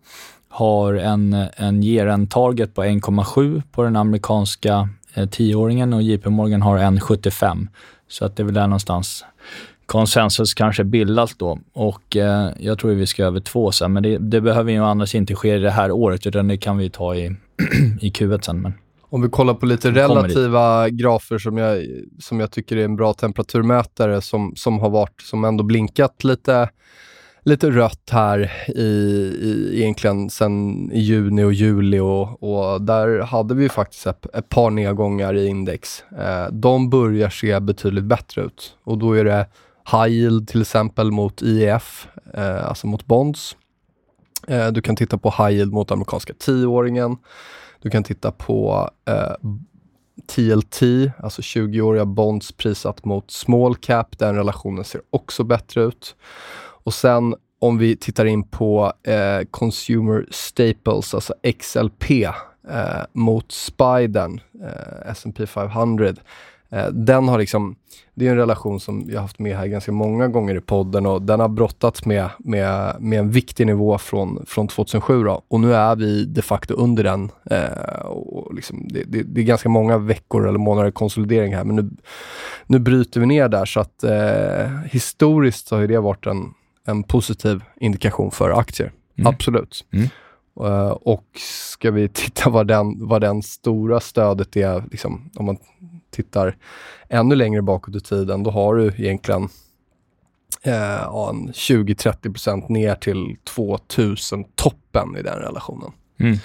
har 0.49 0.95
en, 0.95 1.47
en 1.57 1.83
year 1.83 2.27
target 2.27 2.75
på 2.75 2.85
1,7 2.85 3.63
på 3.73 3.83
den 3.83 3.97
amerikanska 3.97 4.89
eh, 5.15 5.29
tioåringen 5.29 5.93
och 5.93 6.03
JP 6.03 6.31
Morgan 6.31 6.63
har 6.63 6.79
1,75. 6.79 7.69
Så 8.09 8.25
att 8.25 8.37
det 8.37 8.43
är 8.43 8.45
väl 8.45 8.55
där 8.55 8.67
någonstans 8.67 9.25
konsensus 9.89 10.55
kanske 10.55 10.85
bildas 10.85 11.37
då 11.37 11.59
och 11.73 12.17
eh, 12.17 12.51
jag 12.59 12.79
tror 12.79 12.91
vi 12.91 13.07
ska 13.07 13.25
över 13.25 13.41
två 13.41 13.73
sen, 13.73 13.93
men 13.93 14.03
det, 14.03 14.19
det 14.19 14.41
behöver 14.41 14.73
ju 14.73 14.85
annars 14.85 15.15
inte 15.15 15.35
ske 15.35 15.59
det 15.59 15.71
här 15.71 15.91
året 15.91 16.27
utan 16.27 16.49
det 16.49 16.57
kan 16.57 16.79
vi 16.79 16.91
ta 16.91 17.15
i, 17.15 17.27
i 18.01 18.11
Q1 18.11 18.41
sen. 18.41 18.61
Men 18.61 18.73
Om 19.01 19.23
vi 19.23 19.29
kollar 19.29 19.55
på 19.55 19.67
lite 19.67 19.91
relativa 19.91 20.89
grafer 20.89 21.39
som 21.39 21.59
jag, 21.59 21.85
som 22.19 22.41
jag 22.41 22.51
tycker 22.51 22.77
är 22.77 22.85
en 22.85 22.97
bra 22.97 23.15
temperaturmätare 23.15 24.21
som, 24.21 24.53
som 24.57 24.79
har 24.79 24.91
varit, 24.91 25.21
som 25.21 25.45
ändå 25.45 25.65
blinkat 25.65 26.25
lite 26.25 26.69
lite 27.49 27.71
rött 27.71 28.11
här 28.11 28.53
i, 28.69 28.83
i, 29.41 29.71
egentligen 29.81 30.31
sen 30.31 30.91
i 30.93 31.01
juni 31.01 31.45
och 31.45 31.53
juli 31.53 31.99
och, 31.99 32.43
och 32.43 32.83
där 32.83 33.21
hade 33.21 33.55
vi 33.55 33.69
faktiskt 33.69 34.07
ett, 34.07 34.27
ett 34.35 34.49
par 34.49 34.71
nedgångar 34.71 35.35
i 35.35 35.47
index. 35.47 36.05
Eh, 36.19 36.47
de 36.53 36.91
börjar 36.91 37.31
se 37.31 37.61
betydligt 37.61 38.05
bättre 38.05 38.43
ut 38.43 38.77
och 38.85 38.99
då 38.99 39.13
är 39.13 39.25
det 39.25 39.47
high 39.93 40.09
yield 40.09 40.49
till 40.49 40.61
exempel 40.61 41.11
mot 41.11 41.43
IEF, 41.43 42.09
eh, 42.35 42.69
alltså 42.69 42.87
mot 42.87 43.07
bonds. 43.07 43.57
Eh, 44.49 44.69
du 44.69 44.83
kan 44.83 44.97
titta 44.97 45.19
på 45.19 45.31
high 45.31 45.51
yield 45.51 45.73
mot 45.73 45.91
amerikanska 45.91 46.33
tioåringen. 46.39 47.17
Du 47.83 47.91
kan 47.91 48.05
titta 48.05 48.31
på 48.31 48.91
eh, 49.05 49.51
TLT, 50.27 50.83
alltså 51.19 51.43
20-åriga 51.43 52.05
bonds 52.05 52.53
prissatt 52.53 53.05
mot 53.05 53.31
small 53.31 53.77
cap. 53.77 54.19
Den 54.19 54.35
relationen 54.35 54.85
ser 54.85 55.01
också 55.11 55.45
bättre 55.45 55.83
ut. 55.83 56.17
Och 56.89 56.95
sen 56.95 57.35
om 57.59 57.79
vi 57.79 57.97
tittar 57.97 58.25
in 58.25 58.43
på 58.43 58.93
eh, 59.03 59.47
Consumer 59.51 60.27
Staples, 60.31 61.15
alltså 61.15 61.35
XLP, 61.59 62.11
eh, 62.71 63.03
mot 63.13 63.53
Spiden, 63.53 64.41
eh, 64.63 65.11
S&P 65.11 65.47
500. 65.47 66.13
Eh, 66.71 66.87
den 66.87 67.29
har 67.29 67.39
liksom, 67.39 67.77
det 68.15 68.27
är 68.27 68.31
en 68.31 68.37
relation 68.37 68.81
som 68.81 69.05
jag 69.09 69.21
haft 69.21 69.39
med 69.39 69.57
här 69.57 69.67
ganska 69.67 69.93
många 69.93 70.29
gånger 70.29 70.55
i 70.55 70.61
podden 70.61 71.07
och 71.07 71.23
den 71.23 71.41
har 71.41 71.49
brottats 71.49 72.05
med, 72.05 72.31
med, 72.39 72.97
med 73.01 73.19
en 73.19 73.31
viktig 73.31 73.67
nivå 73.67 73.99
från, 73.99 74.47
från 74.47 74.69
2007 74.69 75.25
då, 75.25 75.43
och 75.49 75.61
nu 75.61 75.75
är 75.75 75.97
vi 75.97 76.25
de 76.25 76.43
facto 76.43 76.75
under 76.75 77.05
den. 77.05 77.31
Eh, 77.51 78.07
och 78.07 78.55
liksom, 78.55 78.89
det, 78.89 79.03
det, 79.07 79.23
det, 79.23 79.41
är 79.41 79.45
ganska 79.45 79.69
många 79.69 79.99
veckor 79.99 80.49
eller 80.49 80.59
månader 80.59 80.91
konsolidering 80.91 81.55
här, 81.55 81.65
men 81.65 81.77
nu, 81.77 81.91
nu 82.67 82.79
bryter 82.79 83.21
vi 83.21 83.27
ner 83.27 83.49
där 83.49 83.65
så 83.65 83.81
att 83.81 84.05
eh, 84.05 84.71
historiskt 84.91 85.69
så 85.69 85.77
har 85.77 85.87
det 85.87 85.99
varit 85.99 86.27
en, 86.27 86.55
en 86.89 87.03
positiv 87.03 87.65
indikation 87.77 88.31
för 88.31 88.51
aktier. 88.51 88.93
Mm. 89.19 89.27
Absolut. 89.27 89.85
Mm. 89.93 90.09
Uh, 90.61 90.91
och 90.91 91.27
ska 91.71 91.91
vi 91.91 92.09
titta 92.13 92.51
vad 92.51 92.67
den, 92.67 93.07
vad 93.07 93.21
den 93.21 93.43
stora 93.43 94.01
stödet 94.01 94.57
är, 94.57 94.85
liksom, 94.91 95.31
om 95.37 95.47
man 95.47 95.59
tittar 96.11 96.57
ännu 97.09 97.35
längre 97.35 97.63
bakåt 97.63 97.97
i 97.97 98.01
tiden, 98.01 98.43
då 98.43 98.51
har 98.51 98.75
du 98.75 98.87
egentligen 98.87 99.49
eh, 100.63 100.73
20-30% 100.73 102.73
ner 102.73 102.95
till 102.95 103.37
2000 103.45 104.45
toppen 104.45 105.17
i 105.17 105.23
den 105.23 105.39
relationen. 105.39 105.93
Mm. 106.21 106.39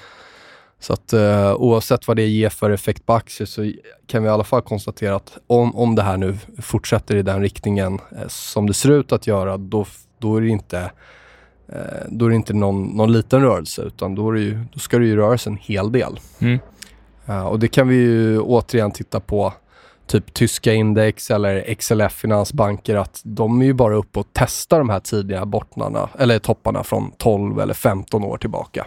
Så 0.79 0.93
att 0.93 1.13
eh, 1.13 1.53
oavsett 1.53 2.07
vad 2.07 2.17
det 2.17 2.25
ger 2.25 2.49
för 2.49 2.69
effekt 2.69 3.05
på 3.05 3.13
aktier 3.13 3.45
så 3.45 3.71
kan 4.07 4.23
vi 4.23 4.29
i 4.29 4.31
alla 4.31 4.43
fall 4.43 4.61
konstatera 4.61 5.15
att 5.15 5.37
om, 5.47 5.75
om 5.75 5.95
det 5.95 6.01
här 6.01 6.17
nu 6.17 6.37
fortsätter 6.61 7.15
i 7.15 7.21
den 7.21 7.41
riktningen 7.41 7.99
eh, 8.11 8.27
som 8.27 8.67
det 8.67 8.73
ser 8.73 8.91
ut 8.91 9.11
att 9.11 9.27
göra, 9.27 9.57
då, 9.57 9.85
då 10.23 10.37
är 10.37 10.41
det 10.41 10.49
inte 10.49 10.91
eh, 11.67 12.05
då 12.09 12.25
är 12.25 12.31
inte 12.31 12.53
någon, 12.53 12.83
någon 12.83 13.11
liten 13.11 13.41
rörelse 13.41 13.81
utan 13.81 14.15
då, 14.15 14.37
ju, 14.37 14.63
då 14.73 14.79
ska 14.79 14.99
det 14.99 15.05
ju 15.05 15.15
röra 15.15 15.37
sig 15.37 15.51
en 15.51 15.59
hel 15.61 15.91
del. 15.91 16.19
Mm. 16.39 16.59
Uh, 17.29 17.45
och 17.45 17.59
det 17.59 17.67
kan 17.67 17.87
vi 17.87 17.95
ju 17.95 18.39
återigen 18.39 18.91
titta 18.91 19.19
på 19.19 19.53
typ 20.07 20.33
tyska 20.33 20.73
index 20.73 21.31
eller 21.31 21.75
XLF 21.75 22.13
finansbanker 22.13 22.95
att 22.95 23.21
de 23.23 23.61
är 23.61 23.65
ju 23.65 23.73
bara 23.73 23.95
uppe 23.95 24.19
och 24.19 24.27
testar 24.33 24.77
de 24.77 24.89
här 24.89 24.99
tidiga 24.99 25.45
bottnarna 25.45 26.09
eller 26.19 26.39
topparna 26.39 26.83
från 26.83 27.11
12 27.17 27.59
eller 27.59 27.73
15 27.73 28.23
år 28.23 28.37
tillbaka. 28.37 28.85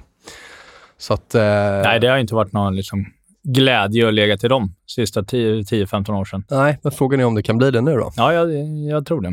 Så 0.98 1.14
att, 1.14 1.34
eh... 1.34 1.42
Nej, 1.84 2.00
det 2.00 2.08
har 2.08 2.18
inte 2.18 2.34
varit 2.34 2.52
någon 2.52 2.76
liksom 2.76 3.06
glädje 3.42 4.08
att 4.08 4.14
lägga 4.14 4.36
till 4.36 4.48
dem 4.48 4.74
sista 4.86 5.22
10-15 5.22 6.20
år 6.20 6.24
sedan. 6.24 6.44
Nej, 6.50 6.78
men 6.82 6.92
frågan 6.92 7.20
är 7.20 7.24
om 7.24 7.34
det 7.34 7.42
kan 7.42 7.58
bli 7.58 7.70
det 7.70 7.80
nu 7.80 7.94
då? 7.94 8.12
Ja, 8.16 8.32
jag, 8.32 8.52
jag 8.90 9.06
tror 9.06 9.20
det. 9.20 9.32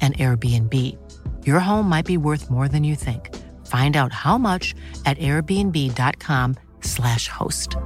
and 0.00 0.18
Airbnb. 0.18 0.74
Your 1.44 1.60
home 1.60 1.88
might 1.88 2.06
be 2.06 2.16
worth 2.16 2.50
more 2.50 2.68
than 2.68 2.84
you 2.84 2.96
think. 2.96 3.30
Find 3.66 3.96
out 3.96 4.12
how 4.12 4.38
much 4.38 4.74
at 5.04 5.18
airbnb.com/slash 5.18 7.28
host. 7.28 7.76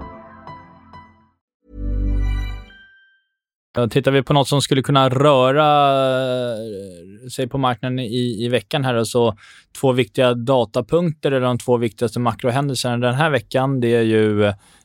Tittar 3.90 4.10
vi 4.10 4.22
på 4.22 4.32
något 4.32 4.48
som 4.48 4.62
skulle 4.62 4.82
kunna 4.82 5.08
röra 5.08 6.52
eh, 6.52 7.28
sig 7.28 7.48
på 7.48 7.58
marknaden 7.58 7.98
i, 7.98 8.44
i 8.44 8.48
veckan 8.48 8.84
här, 8.84 9.04
så 9.04 9.36
två 9.80 9.92
viktiga 9.92 10.34
datapunkter, 10.34 11.32
eller 11.32 11.46
de 11.46 11.58
två 11.58 11.76
viktigaste 11.76 12.20
makrohändelserna 12.20 12.96
den 12.96 13.14
här 13.14 13.30
veckan, 13.30 13.80
det 13.80 13.94
är 13.94 14.02
ju 14.02 14.44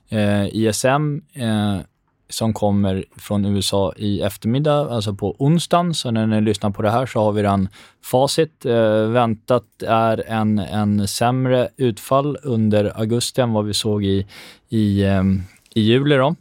eh, 0.10 0.48
ISM, 0.52 1.22
eh, 1.34 1.78
som 2.30 2.54
kommer 2.54 3.06
från 3.18 3.46
USA 3.46 3.94
i 3.98 4.22
eftermiddag, 4.22 4.90
alltså 4.90 5.14
på 5.14 5.36
onsdagen. 5.40 5.94
Så 5.94 6.12
när 6.12 6.28
ni 6.28 6.42
lyssnar 6.42 6.70
på 6.70 6.82
det 6.82 6.92
här 6.92 7.06
så 7.06 7.20
har 7.20 7.32
vi 7.32 7.44
redan 7.44 7.70
facit. 8.04 8.66
Eh, 8.66 9.08
väntat 9.08 9.84
är 9.88 10.24
en, 10.28 10.60
en 10.60 11.08
sämre 11.08 11.70
utfall 11.78 12.38
under 12.44 13.00
augusti 13.00 13.42
än 13.42 13.54
vad 13.54 13.66
vi 13.66 13.74
såg 13.74 14.06
i, 14.06 14.28
i, 14.70 15.04
eh, 15.04 15.24
i 15.74 15.82
juli. 15.82 16.16
Då. 16.16 16.36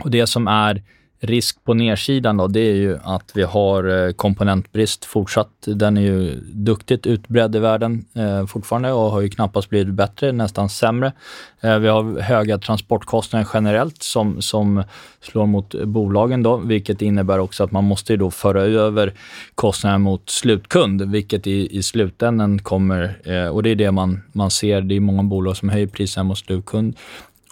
Och 0.00 0.10
det 0.10 0.26
som 0.26 0.48
är 0.48 0.82
risk 1.26 1.64
på 1.64 1.74
nedsidan 1.74 2.36
då, 2.36 2.46
det 2.46 2.60
är 2.60 2.74
ju 2.74 2.98
att 3.02 3.30
vi 3.34 3.42
har 3.42 4.06
eh, 4.06 4.12
komponentbrist 4.12 5.04
fortsatt. 5.04 5.50
Den 5.66 5.96
är 5.96 6.00
ju 6.00 6.40
duktigt 6.52 7.06
utbredd 7.06 7.56
i 7.56 7.58
världen 7.58 8.04
eh, 8.14 8.46
fortfarande 8.46 8.92
och 8.92 9.10
har 9.10 9.20
ju 9.20 9.28
knappast 9.28 9.70
blivit 9.70 9.94
bättre, 9.94 10.32
nästan 10.32 10.68
sämre. 10.68 11.12
Eh, 11.60 11.78
vi 11.78 11.88
har 11.88 12.20
höga 12.20 12.58
transportkostnader 12.58 13.48
generellt 13.54 14.02
som, 14.02 14.42
som 14.42 14.84
slår 15.20 15.46
mot 15.46 15.74
bolagen 15.84 16.42
då, 16.42 16.56
vilket 16.56 17.02
innebär 17.02 17.38
också 17.38 17.64
att 17.64 17.72
man 17.72 17.84
måste 17.84 18.16
då 18.16 18.30
föra 18.30 18.62
över 18.62 19.12
kostnader 19.54 19.98
mot 19.98 20.30
slutkund, 20.30 21.02
vilket 21.02 21.46
i, 21.46 21.78
i 21.78 21.82
slutändan 21.82 22.58
kommer, 22.58 23.18
eh, 23.24 23.48
och 23.48 23.62
det 23.62 23.70
är 23.70 23.76
det 23.76 23.90
man, 23.90 24.22
man 24.32 24.50
ser, 24.50 24.80
det 24.80 24.96
är 24.96 25.00
många 25.00 25.22
bolag 25.22 25.56
som 25.56 25.68
höjer 25.68 25.86
priserna 25.86 26.24
mot 26.24 26.38
slutkund 26.38 26.96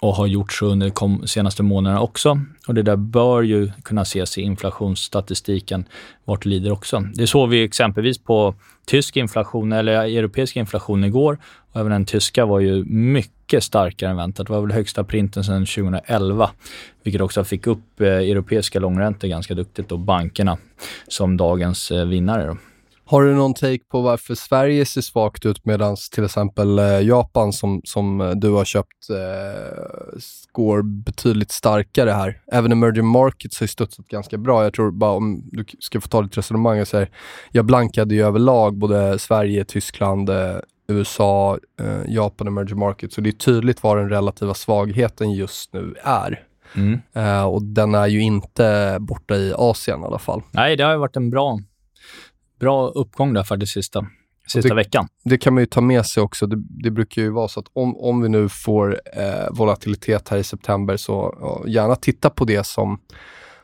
och 0.03 0.15
har 0.15 0.27
gjort 0.27 0.53
så 0.53 0.65
under 0.65 0.91
de 0.99 1.27
senaste 1.27 1.63
månaderna 1.63 2.01
också. 2.01 2.39
Och 2.67 2.73
det 2.73 2.81
där 2.81 2.95
bör 2.95 3.41
ju 3.41 3.71
kunna 3.83 4.01
ses 4.01 4.37
i 4.37 4.41
inflationsstatistiken 4.41 5.85
vart 6.25 6.43
det 6.43 6.49
lider 6.49 6.71
också. 6.71 7.03
Det 7.13 7.27
såg 7.27 7.49
vi 7.49 7.63
exempelvis 7.63 8.17
på 8.17 8.55
tysk 8.85 9.17
inflation, 9.17 9.71
eller 9.71 9.93
europeisk 9.93 10.55
inflation 10.55 11.03
igår. 11.03 11.37
Och 11.71 11.79
även 11.79 11.91
den 11.91 12.05
tyska 12.05 12.45
var 12.45 12.59
ju 12.59 12.83
mycket 12.85 13.63
starkare 13.63 14.09
än 14.09 14.17
väntat. 14.17 14.47
Det 14.47 14.53
var 14.53 14.61
väl 14.61 14.71
högsta 14.71 15.03
printen 15.03 15.43
sedan 15.43 15.65
2011, 15.65 16.49
vilket 17.03 17.21
också 17.21 17.43
fick 17.43 17.67
upp 17.67 18.01
eh, 18.01 18.07
europeiska 18.07 18.79
långräntor 18.79 19.27
ganska 19.27 19.53
duktigt 19.53 19.91
och 19.91 19.99
bankerna 19.99 20.57
som 21.07 21.37
dagens 21.37 21.91
eh, 21.91 22.05
vinnare. 22.05 22.47
Då. 22.47 22.57
Har 23.13 23.23
du 23.23 23.33
någon 23.33 23.53
take 23.53 23.83
på 23.91 24.01
varför 24.01 24.35
Sverige 24.35 24.85
ser 24.85 25.01
svagt 25.01 25.45
ut 25.45 25.65
medan 25.65 25.95
till 26.11 26.25
exempel 26.25 26.79
eh, 26.79 27.01
Japan 27.01 27.53
som, 27.53 27.81
som 27.83 28.21
eh, 28.21 28.31
du 28.31 28.49
har 28.49 28.65
köpt 28.65 29.09
eh, 29.09 29.83
går 30.51 30.81
betydligt 30.81 31.51
starkare 31.51 32.09
här? 32.09 32.41
Även 32.51 32.71
emerging 32.71 33.05
markets 33.05 33.59
har 33.59 33.63
ju 33.63 33.67
studsat 33.67 34.07
ganska 34.07 34.37
bra. 34.37 34.63
Jag 34.63 34.73
tror 34.73 34.91
bara 34.91 35.11
om 35.11 35.49
du 35.51 35.65
ska 35.79 36.01
få 36.01 36.07
ta 36.07 36.21
ditt 36.21 36.37
resonemang. 36.37 36.77
Jag, 36.77 36.87
säger, 36.87 37.09
jag 37.51 37.65
blankade 37.65 38.15
ju 38.15 38.25
överlag 38.25 38.77
både 38.77 39.19
Sverige, 39.19 39.65
Tyskland, 39.65 40.29
eh, 40.29 40.55
USA, 40.87 41.59
eh, 41.81 42.13
Japan, 42.13 42.47
emerging 42.47 42.79
markets. 42.79 43.15
Så 43.15 43.21
det 43.21 43.29
är 43.29 43.31
tydligt 43.31 43.83
vad 43.83 43.97
den 43.97 44.09
relativa 44.09 44.53
svagheten 44.53 45.31
just 45.31 45.73
nu 45.73 45.95
är. 46.03 46.43
Mm. 46.75 47.01
Eh, 47.13 47.43
och 47.43 47.63
den 47.63 47.95
är 47.95 48.07
ju 48.07 48.21
inte 48.21 48.97
borta 48.99 49.35
i 49.35 49.53
Asien 49.57 50.01
i 50.01 50.05
alla 50.05 50.19
fall. 50.19 50.41
Nej, 50.51 50.75
det 50.75 50.83
har 50.83 50.91
ju 50.91 50.97
varit 50.97 51.15
en 51.15 51.29
bra 51.29 51.59
bra 52.63 52.87
uppgång 52.87 53.33
där 53.33 53.43
faktiskt 53.43 53.73
sista, 53.73 54.05
sista 54.47 54.69
det, 54.69 54.75
veckan. 54.75 55.07
Det 55.23 55.37
kan 55.37 55.53
man 55.53 55.63
ju 55.63 55.67
ta 55.67 55.81
med 55.81 56.05
sig 56.05 56.23
också. 56.23 56.47
Det, 56.47 56.55
det 56.57 56.91
brukar 56.91 57.21
ju 57.21 57.29
vara 57.29 57.47
så 57.47 57.59
att 57.59 57.65
om, 57.73 57.97
om 57.97 58.21
vi 58.21 58.29
nu 58.29 58.49
får 58.49 59.01
eh, 59.13 59.51
volatilitet 59.51 60.29
här 60.29 60.37
i 60.37 60.43
september 60.43 60.97
så 60.97 61.37
ja, 61.41 61.63
gärna 61.67 61.95
titta 61.95 62.29
på 62.29 62.45
det 62.45 62.65
som, 62.65 62.99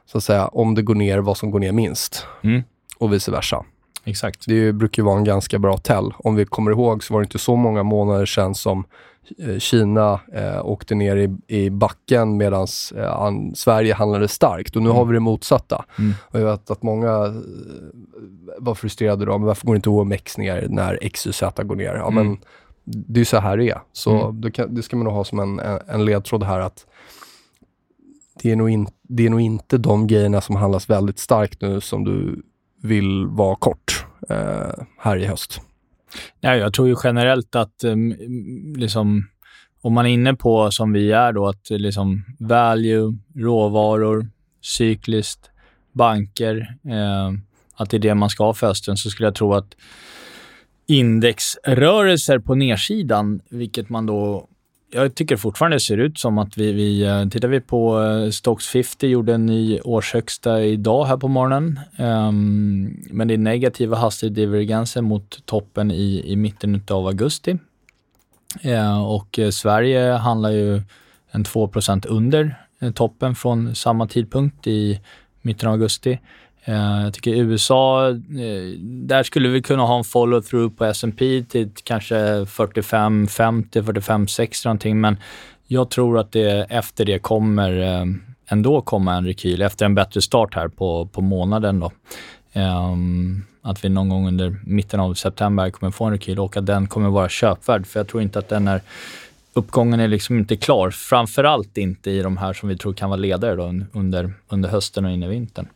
så 0.05 0.17
att 0.17 0.23
säga, 0.23 0.47
om 0.47 0.75
det 0.75 0.81
går 0.81 0.95
ner, 0.95 1.19
vad 1.19 1.38
som 1.38 1.51
går 1.51 1.59
ner 1.59 1.71
minst. 1.71 2.25
Mm. 2.43 2.63
Och 2.97 3.13
vice 3.13 3.31
versa. 3.31 3.65
Exakt. 4.10 4.43
Det 4.48 4.74
brukar 4.74 5.04
ju 5.04 5.06
vara 5.06 5.17
en 5.17 5.24
ganska 5.24 5.60
bra 5.60 5.78
tell. 5.78 6.13
Om 6.17 6.36
vi 6.36 6.45
kommer 6.45 6.72
ihåg 6.72 7.04
så 7.04 7.13
var 7.13 7.22
det 7.22 7.26
inte 7.26 7.39
så 7.39 7.56
många 7.56 7.84
månader 7.84 8.26
sedan 8.26 8.56
som 8.56 8.86
Eh, 9.38 9.58
Kina 9.58 10.19
eh, 10.34 10.65
åkte 10.65 10.95
ner 10.95 11.15
i, 11.15 11.38
i 11.48 11.69
backen 11.69 12.38
medan 12.38 12.67
eh, 12.95 13.32
Sverige 13.56 13.93
handlade 13.93 14.28
starkt 14.28 14.76
och 14.76 14.82
nu 14.82 14.89
mm. 14.89 14.98
har 14.98 15.06
vi 15.06 15.13
det 15.13 15.19
motsatta. 15.19 15.86
Mm. 16.00 16.13
Och 16.22 16.39
jag 16.39 16.45
vet 16.45 16.72
att 16.72 16.84
många 16.84 17.08
eh, 17.08 17.34
var 18.58 18.76
frustrerade 18.76 19.26
då, 19.26 19.32
men 19.38 19.48
varför 19.48 19.67
går 19.67 19.76
inte 19.76 19.89
OMX 19.89 20.38
ner 20.38 20.67
när 20.69 21.10
XYZ 21.10 21.41
går 21.63 21.76
ner? 21.76 21.95
Ja, 21.95 22.08
mm. 22.08 22.28
men 22.28 22.38
det 22.84 23.19
är 23.19 23.26
så 23.26 23.39
här 23.39 23.58
det 23.58 23.69
är. 23.69 23.82
Så 23.93 24.22
mm. 24.22 24.41
det, 24.41 24.52
kan, 24.52 24.76
det, 24.76 24.84
ska 24.84 24.95
man 24.95 25.04
nog 25.04 25.13
ha 25.13 25.24
som 25.24 25.39
en, 25.39 25.60
en 25.88 26.06
ledtråd 26.06 26.43
här 26.43 26.60
att 26.60 26.86
det 28.41 28.52
är, 28.52 28.56
nog 28.56 28.69
in, 28.69 28.88
det 29.02 29.26
är 29.26 29.30
nog 29.30 29.41
inte 29.41 29.78
de 29.78 30.08
grejerna 30.08 30.41
som 30.41 30.56
handlas 30.56 30.89
väldigt 30.89 31.19
starkt 31.19 31.62
nu 31.62 31.82
som 31.82 32.04
du 32.04 32.41
vill 32.82 33.26
vara 33.28 33.56
kort 33.56 34.06
eh, 34.30 34.84
här 34.98 35.18
i 35.18 35.26
höst. 35.26 35.62
Ja, 36.39 36.56
jag 36.56 36.74
tror 36.74 36.88
ju 36.88 36.96
generellt 37.04 37.56
att 37.56 37.84
eh, 37.84 37.96
liksom, 38.76 39.28
om 39.82 39.94
man 39.94 40.06
är 40.06 40.10
inne 40.10 40.34
på, 40.34 40.72
som 40.72 40.94
vi 40.94 41.12
är 41.12 41.34
då, 41.34 41.48
att 41.48 41.72
eh, 41.72 41.78
liksom 41.78 42.26
value, 42.39 43.18
råvaror, 43.36 44.30
cykliskt, 44.62 45.50
banker, 45.92 46.58
eh, 46.86 47.32
att 47.76 47.89
det 47.89 47.98
är 47.98 48.02
det 48.02 48.15
man 48.15 48.30
ska 48.30 48.44
ha 48.44 48.54
för 48.54 48.68
hösten, 48.68 48.98
så 48.98 49.10
skulle 49.10 49.28
jag 49.28 49.36
tro 49.36 49.54
att 49.54 49.76
indexrörelser 50.88 52.39
på 52.39 52.56
nedsidan, 52.56 53.42
vilket 53.50 53.89
man 53.89 54.06
då 54.06 54.48
jag 54.91 55.15
tycker 55.15 55.38
fortfarande 55.38 55.75
det 55.75 55.82
ser 55.82 55.97
ut 55.97 56.19
som 56.19 56.38
att 56.38 56.58
vi, 56.58 56.71
vi 56.71 57.04
eh, 57.04 57.30
tittar 57.30 57.47
vi 57.47 57.62
på 57.62 58.04
eh, 58.04 58.30
Stocks 58.30 58.67
50 58.67 59.08
gjorde 59.08 59.34
en 59.34 59.45
ny 59.45 59.80
årshögsta 59.80 60.62
idag 60.62 61.06
här 61.06 61.17
på 61.17 61.28
morgonen. 61.28 61.80
Um, 61.97 63.04
men 63.12 63.28
det 63.28 63.34
är 63.34 63.38
negativa 63.38 63.97
hastighetsdivergenser 63.97 65.02
mot 65.02 65.45
toppen 65.45 65.91
i, 65.91 66.23
i 66.25 66.36
mitten 66.36 66.84
av 66.89 67.08
augusti. 67.08 67.58
Uh, 68.65 69.06
och 69.06 69.39
eh, 69.39 69.49
Sverige 69.49 70.12
handlar 70.12 70.49
ju 70.49 70.82
en 71.32 71.43
2% 71.43 72.08
under 72.08 72.56
toppen 72.95 73.36
från 73.36 73.75
samma 73.75 74.08
tidpunkt 74.08 74.67
i 74.67 75.02
mitten 75.41 75.69
av 75.69 75.73
augusti. 75.73 76.19
Eh, 76.63 77.04
jag 77.04 77.13
tycker 77.13 77.32
USA, 77.32 78.10
eh, 78.10 78.15
där 78.82 79.24
skulle 79.24 79.50
vi 79.50 79.62
kunna 79.62 79.84
ha 79.84 79.98
en 79.98 80.04
follow-through 80.04 80.69
på 80.76 80.86
S&P 80.86 81.43
till 81.50 81.69
kanske 81.84 82.45
45, 82.45 83.28
50, 83.28 83.84
45, 83.84 84.28
60 84.28 84.67
någonting, 84.67 85.02
men 85.02 85.17
jag 85.67 85.89
tror 85.89 86.19
att 86.19 86.32
det 86.32 86.65
efter 86.69 87.06
det 87.06 87.19
kommer 87.19 87.82
eh, 87.82 88.06
ändå 88.48 88.82
komma 88.82 89.15
en 89.15 89.26
rekyl 89.26 89.62
efter 89.62 89.86
en 89.86 89.95
bättre 89.95 90.22
start 90.22 90.56
här 90.56 90.67
på, 90.67 91.06
på 91.06 91.22
månaden. 91.22 91.80
Då. 91.80 91.91
Um, 92.54 93.45
att 93.62 93.86
vi 93.86 93.89
någon 93.89 94.10
gång 94.10 94.28
under 94.28 94.56
mitten 94.65 95.00
av 95.00 95.13
september 95.13 95.69
kommer 95.69 95.91
få 95.91 96.06
en 96.06 96.12
rekyl 96.12 96.39
och 96.39 96.58
att 96.58 96.65
den 96.65 96.88
kommer 96.88 97.10
vara 97.10 97.30
köpvärd. 97.30 97.88
För 97.88 98.00
jag 98.00 98.08
tror 98.08 98.24
inte 98.24 98.39
att 98.39 98.50
den 98.50 98.67
är 98.67 98.82
uppgången 99.54 100.00
är 100.00 100.08
liksom 100.08 100.38
inte 100.38 100.56
klar. 100.56 100.89
Framförallt 100.89 101.78
inte 101.78 102.12
i 102.12 102.22
de 102.22 102.38
här 102.38 102.54
som 102.54 102.69
vi 102.69 102.78
tror 102.78 102.93
kan 102.93 103.10
vara 103.10 103.19
ledare 103.19 103.56
då 103.56 103.74
under, 103.93 104.34
under 104.48 104.69
hösten 104.69 105.06
och 105.06 105.12
in 105.12 105.24
i 105.24 105.28
vintern. 105.28 105.67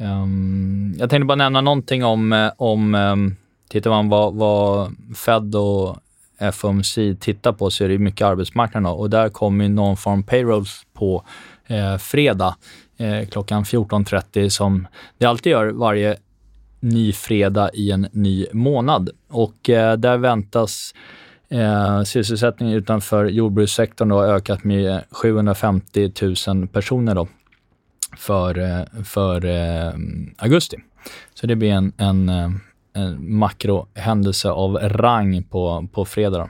Um, 0.00 0.94
jag 0.98 1.10
tänkte 1.10 1.24
bara 1.24 1.36
nämna 1.36 1.60
någonting 1.60 2.04
om, 2.04 2.32
eh, 2.32 2.50
om 2.56 2.94
um, 2.94 3.36
tittar 3.68 3.90
man 3.90 4.08
vad, 4.08 4.34
vad 4.34 4.96
Fed 5.16 5.54
och 5.54 5.96
FOMC 6.52 6.98
tittar 7.20 7.52
på 7.52 7.70
så 7.70 7.84
är 7.84 7.88
det 7.88 7.98
mycket 7.98 8.26
arbetsmarknaden 8.26 8.92
och 8.92 9.10
där 9.10 9.28
kommer 9.28 9.68
non-farm 9.68 10.22
payrolls 10.22 10.86
på 10.92 11.24
eh, 11.66 11.96
fredag 11.96 12.56
eh, 12.96 13.28
klockan 13.28 13.64
14.30 13.64 14.48
som 14.48 14.86
det 15.18 15.26
alltid 15.26 15.50
gör 15.50 15.66
varje 15.66 16.16
ny 16.80 17.12
fredag 17.12 17.70
i 17.74 17.90
en 17.90 18.06
ny 18.12 18.46
månad. 18.52 19.10
Och 19.28 19.70
eh, 19.70 19.96
där 19.96 20.16
väntas 20.16 20.94
eh, 21.48 22.02
sysselsättningen 22.02 22.74
utanför 22.76 23.24
jordbrukssektorn 23.24 24.08
då 24.08 24.22
ökat 24.24 24.64
med 24.64 25.04
750 25.10 26.12
000 26.46 26.68
personer 26.68 27.14
då 27.14 27.28
för, 28.16 28.58
eh, 28.58 29.02
för 29.04 29.44
eh, 29.44 29.92
augusti. 30.36 30.76
Så 31.34 31.46
det 31.46 31.56
blir 31.56 31.72
en, 31.72 31.92
en, 31.96 32.28
eh, 32.28 32.50
en 32.92 33.38
makrohändelse 33.38 34.50
av 34.50 34.76
rang 34.76 35.42
på, 35.42 35.88
på 35.92 36.04
fredag 36.04 36.38
då, 36.38 36.48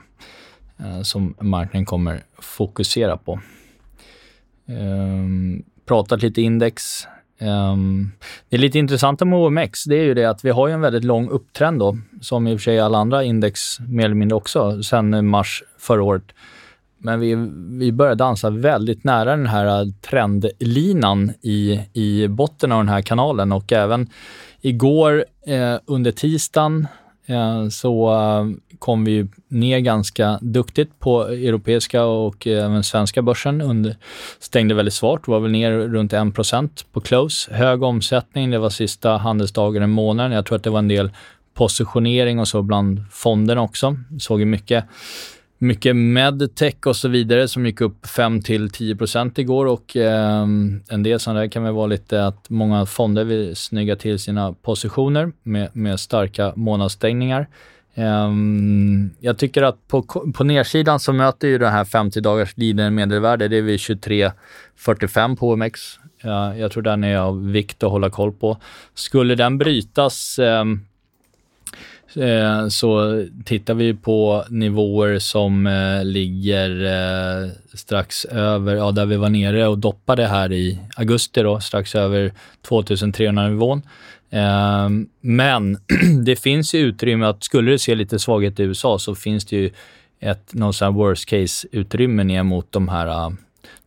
eh, 0.85 1.01
som 1.01 1.35
marknaden 1.39 1.85
kommer 1.85 2.23
fokusera 2.39 3.17
på. 3.17 3.39
Um, 4.67 5.63
pratat 5.85 6.21
lite 6.21 6.41
index. 6.41 7.07
Um, 7.39 8.11
det 8.49 8.55
är 8.55 8.59
lite 8.59 8.79
intressanta 8.79 9.25
med 9.25 9.39
OMX, 9.39 9.83
det 9.83 9.95
är 9.95 10.03
ju 10.03 10.13
det 10.13 10.25
att 10.25 10.45
vi 10.45 10.49
har 10.49 10.67
ju 10.67 10.73
en 10.73 10.81
väldigt 10.81 11.03
lång 11.03 11.29
upptrend 11.29 11.79
då, 11.79 11.97
som 12.21 12.47
i 12.47 12.55
och 12.55 12.59
för 12.59 12.63
sig 12.63 12.79
alla 12.79 12.97
andra 12.97 13.23
index 13.23 13.79
mer 13.79 14.05
eller 14.05 14.15
mindre 14.15 14.35
också, 14.35 14.83
sen 14.83 15.27
mars 15.27 15.63
förra 15.77 16.03
året. 16.03 16.23
Men 17.03 17.19
vi, 17.19 17.35
vi 17.79 17.91
börjar 17.91 18.15
dansa 18.15 18.49
väldigt 18.49 19.03
nära 19.03 19.35
den 19.35 19.47
här 19.47 19.81
äh, 19.81 19.87
trendlinan 20.01 21.31
i, 21.41 21.79
i 21.93 22.27
botten 22.27 22.71
av 22.71 22.77
den 22.77 22.89
här 22.89 23.01
kanalen 23.01 23.51
och 23.51 23.71
även 23.71 24.09
igår 24.61 25.25
eh, 25.47 25.75
under 25.85 26.11
tisdagen 26.11 26.87
eh, 27.25 27.67
så 27.69 28.15
kom 28.79 29.05
vi 29.05 29.27
ner 29.47 29.79
ganska 29.79 30.39
duktigt 30.41 30.99
på 30.99 31.23
europeiska 31.23 32.03
och 32.03 32.47
även 32.47 32.83
svenska 32.83 33.21
börsen. 33.21 33.61
Under, 33.61 33.95
stängde 34.39 34.75
väldigt 34.75 34.93
svårt, 34.93 35.27
var 35.27 35.39
väl 35.39 35.51
ner 35.51 35.71
runt 35.71 36.13
1% 36.13 36.69
på 36.91 37.01
close. 37.01 37.53
Hög 37.53 37.83
omsättning, 37.83 38.51
det 38.51 38.59
var 38.59 38.69
sista 38.69 39.17
handelsdagen 39.17 39.83
i 39.83 39.87
månaden. 39.87 40.31
Jag 40.31 40.45
tror 40.45 40.55
att 40.55 40.63
det 40.63 40.69
var 40.69 40.79
en 40.79 40.87
del 40.87 41.11
positionering 41.53 42.39
och 42.39 42.47
så 42.47 42.61
bland 42.61 43.03
fonderna 43.11 43.61
också. 43.61 43.97
Såg 44.19 44.39
ju 44.39 44.45
mycket 44.45 44.85
mycket 45.61 45.95
medtech 45.95 46.75
och 46.85 46.95
så 46.95 47.07
vidare 47.07 47.47
som 47.47 47.65
gick 47.65 47.81
upp 47.81 48.07
5 48.07 48.41
till 48.41 48.67
10% 48.67 49.39
igår 49.39 49.65
och 49.65 49.95
eh, 49.97 50.41
en 50.89 51.03
del 51.03 51.19
sådana 51.19 51.39
där 51.39 51.47
kan 51.47 51.63
väl 51.63 51.73
vara 51.73 51.87
lite 51.87 52.25
att 52.25 52.49
många 52.49 52.85
fonder 52.85 53.23
vill 53.23 53.55
snygga 53.55 53.95
till 53.95 54.19
sina 54.19 54.53
positioner 54.53 55.31
med, 55.43 55.69
med 55.73 55.99
starka 55.99 56.53
månadsstängningar. 56.55 57.47
Eh, 57.93 58.31
jag 59.19 59.37
tycker 59.37 59.63
att 59.63 59.87
på, 59.87 60.01
på 60.35 60.43
nedsidan 60.43 60.99
så 60.99 61.13
möter 61.13 61.47
ju 61.47 61.57
det 61.57 61.69
här 61.69 61.85
50 61.85 62.21
dagars 62.21 62.53
glidande 62.53 62.91
medelvärde, 62.91 63.47
det 63.47 63.57
är 63.57 63.61
vid 63.61 63.79
23,45 63.79 65.35
på 65.35 65.49
OMX. 65.49 65.99
Eh, 66.23 66.59
jag 66.59 66.71
tror 66.71 66.83
den 66.83 67.03
är 67.03 67.17
av 67.17 67.51
vikt 67.51 67.83
att 67.83 67.91
hålla 67.91 68.09
koll 68.09 68.31
på. 68.31 68.57
Skulle 68.93 69.35
den 69.35 69.57
brytas 69.57 70.39
ehm, 70.39 70.79
Eh, 72.15 72.67
så 72.67 73.23
tittar 73.45 73.73
vi 73.73 73.93
på 73.93 74.45
nivåer 74.49 75.19
som 75.19 75.67
eh, 75.67 76.05
ligger 76.05 76.85
eh, 76.85 77.49
strax 77.73 78.25
över, 78.25 78.75
ja 78.75 78.91
där 78.91 79.05
vi 79.05 79.15
var 79.15 79.29
nere 79.29 79.67
och 79.67 79.77
doppade 79.77 80.27
här 80.27 80.51
i 80.51 80.79
augusti 80.95 81.41
då, 81.41 81.59
strax 81.59 81.95
över 81.95 82.31
2300 82.61 83.47
nivån. 83.47 83.81
Ehm, 84.29 85.07
men 85.21 85.77
det 86.25 86.35
finns 86.35 86.73
ju 86.73 86.79
utrymme 86.79 87.25
att, 87.25 87.43
skulle 87.43 87.71
det 87.71 87.79
se 87.79 87.95
lite 87.95 88.19
svaghet 88.19 88.59
i 88.59 88.63
USA 88.63 88.99
så 88.99 89.15
finns 89.15 89.45
det 89.45 89.55
ju 89.55 89.71
ett 90.19 90.53
någon 90.53 90.73
sån 90.73 90.93
worst 90.93 91.29
case-utrymme 91.29 92.23
ner 92.23 92.43
mot 92.43 92.71
de 92.71 92.89
här 92.89 93.07
eh, 93.07 93.27
uh, 93.27 93.33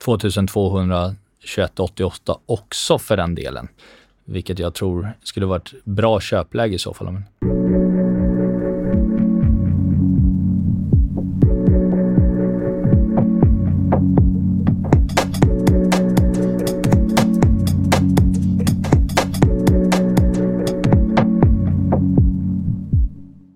2221,88 0.05 2.39
också 2.47 2.99
för 2.99 3.17
den 3.17 3.35
delen. 3.35 3.69
Vilket 4.25 4.59
jag 4.59 4.75
tror 4.75 5.13
skulle 5.23 5.47
vara 5.47 5.59
ett 5.59 5.73
bra 5.85 6.21
köpläge 6.21 6.75
i 6.75 6.79
så 6.79 6.95
fall. 6.95 7.07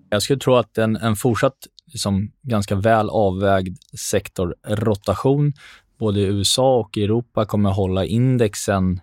Jag 0.09 0.21
skulle 0.21 0.39
tro 0.39 0.55
att 0.55 0.77
en, 0.77 0.95
en 0.95 1.15
fortsatt 1.15 1.67
liksom, 1.85 2.31
ganska 2.41 2.75
väl 2.75 3.09
avvägd 3.09 3.77
sektorrotation 3.97 5.53
både 5.99 6.19
i 6.19 6.23
USA 6.23 6.75
och 6.75 6.97
i 6.97 7.03
Europa 7.03 7.45
kommer 7.45 7.69
hålla 7.69 8.05
indexen 8.05 9.01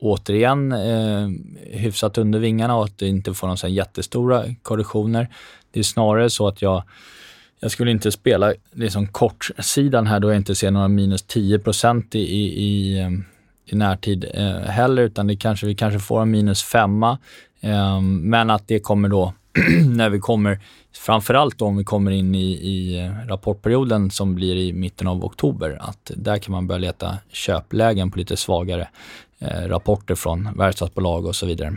återigen 0.00 0.72
eh, 0.72 1.28
hyfsat 1.70 2.18
under 2.18 2.38
vingarna 2.38 2.76
och 2.76 2.84
att 2.84 2.98
det 2.98 3.08
inte 3.08 3.34
får 3.34 3.46
några 3.46 3.68
jättestora 3.68 4.44
korrektioner. 4.62 5.28
Det 5.70 5.80
är 5.80 5.84
snarare 5.84 6.30
så 6.30 6.48
att 6.48 6.62
jag, 6.62 6.82
jag 7.60 7.70
skulle 7.70 7.90
inte 7.90 8.12
spela 8.12 8.54
liksom 8.72 9.06
kortsidan 9.06 10.06
här 10.06 10.20
då 10.20 10.28
jag 10.28 10.36
inte 10.36 10.54
ser 10.54 10.70
några 10.70 10.88
minus 10.88 11.22
10 11.22 11.60
i, 12.12 12.18
i, 12.18 12.64
i, 12.64 12.98
eh, 13.00 13.10
i 13.66 13.76
närtid 13.76 14.24
eh, 14.34 14.58
heller, 14.58 15.02
utan 15.02 15.26
det 15.26 15.36
kanske, 15.36 15.66
vi 15.66 15.74
kanske 15.74 16.00
får 16.00 16.22
en 16.22 16.30
minus 16.30 16.62
5. 16.62 17.02
Eh, 17.02 18.00
men 18.00 18.50
att 18.50 18.68
det 18.68 18.80
kommer 18.80 19.08
då 19.08 19.32
när 19.86 20.10
vi 20.10 20.18
kommer, 20.18 20.60
framförallt 20.92 21.62
om 21.62 21.76
vi 21.76 21.84
kommer 21.84 22.10
in 22.10 22.34
i, 22.34 22.52
i 22.52 23.10
rapportperioden 23.28 24.10
som 24.10 24.34
blir 24.34 24.56
i 24.56 24.72
mitten 24.72 25.06
av 25.06 25.24
oktober, 25.24 25.78
att 25.80 26.10
där 26.16 26.38
kan 26.38 26.52
man 26.52 26.66
börja 26.66 26.78
leta 26.78 27.18
köplägen 27.28 28.10
på 28.10 28.18
lite 28.18 28.36
svagare 28.36 28.88
eh, 29.38 29.68
rapporter 29.68 30.14
från 30.14 30.56
verkstadsbolag 30.56 31.26
och 31.26 31.36
så 31.36 31.46
vidare. 31.46 31.76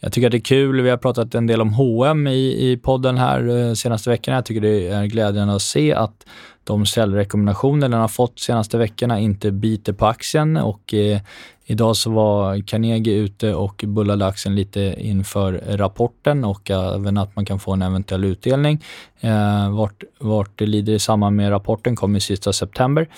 Jag 0.00 0.12
tycker 0.12 0.26
att 0.26 0.32
det 0.32 0.38
är 0.38 0.40
kul. 0.40 0.80
Vi 0.80 0.90
har 0.90 0.96
pratat 0.96 1.34
en 1.34 1.46
del 1.46 1.60
om 1.60 1.72
H&M 1.72 2.26
i, 2.26 2.70
i 2.70 2.76
podden 2.76 3.16
här 3.18 3.48
eh, 3.48 3.74
senaste 3.74 4.10
veckorna. 4.10 4.36
Jag 4.36 4.44
tycker 4.44 4.60
det 4.60 4.88
är 4.88 5.06
glädjande 5.06 5.54
att 5.54 5.62
se 5.62 5.94
att 5.94 6.26
de 6.64 6.86
säljrekommendationer 6.86 7.88
den 7.88 8.00
har 8.00 8.08
fått 8.08 8.38
senaste 8.38 8.78
veckorna 8.78 9.20
inte 9.20 9.50
biter 9.50 9.92
på 9.92 10.06
aktien 10.06 10.56
och 10.56 10.94
eh, 10.94 11.20
idag 11.64 11.96
så 11.96 12.10
var 12.10 12.60
Carnegie 12.66 13.14
ute 13.14 13.54
och 13.54 13.84
bullade 13.86 14.26
aktien 14.26 14.54
lite 14.54 14.94
inför 14.98 15.52
rapporten 15.66 16.44
och 16.44 16.70
även 16.70 17.18
att 17.18 17.36
man 17.36 17.44
kan 17.44 17.58
få 17.58 17.72
en 17.72 17.82
eventuell 17.82 18.24
utdelning. 18.24 18.84
Eh, 19.20 19.70
vart, 19.70 20.02
vart 20.18 20.58
det 20.58 20.66
lider 20.66 20.92
i 20.92 20.98
samband 20.98 21.36
med 21.36 21.50
rapporten 21.50 21.96
kom 21.96 22.16
i 22.16 22.20
sista 22.20 22.52
september 22.52 23.08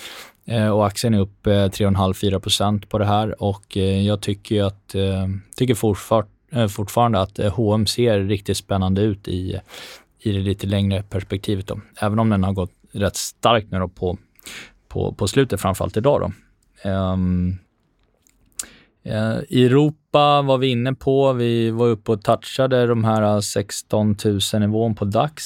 eh, 0.46 0.68
och 0.68 0.86
aktien 0.86 1.14
är 1.14 1.20
upp 1.20 1.46
eh, 1.46 1.50
3,5-4% 1.50 2.86
på 2.86 2.98
det 2.98 3.06
här 3.06 3.42
och 3.42 3.76
eh, 3.76 4.06
jag 4.06 4.20
tycker 4.20 4.62
att, 4.62 4.94
eh, 4.94 5.26
tycker 5.56 5.74
fortfarande 5.74 6.28
Eh, 6.52 6.66
fortfarande 6.68 7.20
att 7.20 7.38
H&M 7.38 7.86
ser 7.86 8.20
riktigt 8.20 8.56
spännande 8.56 9.02
ut 9.02 9.28
i, 9.28 9.60
i 10.18 10.32
det 10.32 10.40
lite 10.40 10.66
längre 10.66 11.02
perspektivet. 11.02 11.66
Då. 11.66 11.80
Även 12.00 12.18
om 12.18 12.30
den 12.30 12.44
har 12.44 12.52
gått 12.52 12.72
rätt 12.92 13.16
starkt 13.16 13.70
nu 13.70 13.78
då 13.78 13.88
på, 13.88 14.18
på, 14.88 15.12
på 15.12 15.28
slutet, 15.28 15.60
framförallt 15.60 15.96
idag. 15.96 16.20
Då. 16.20 16.32
Um, 16.90 17.58
I 19.48 19.64
Europa 19.64 20.42
var 20.42 20.58
vi 20.58 20.66
inne 20.66 20.94
på, 20.94 21.32
vi 21.32 21.70
var 21.70 21.86
uppe 21.86 22.12
och 22.12 22.22
touchade 22.22 22.86
de 22.86 23.04
här 23.04 23.40
16 23.40 24.16
000 24.24 24.60
nivån 24.60 24.94
på 24.94 25.04
DAX 25.04 25.42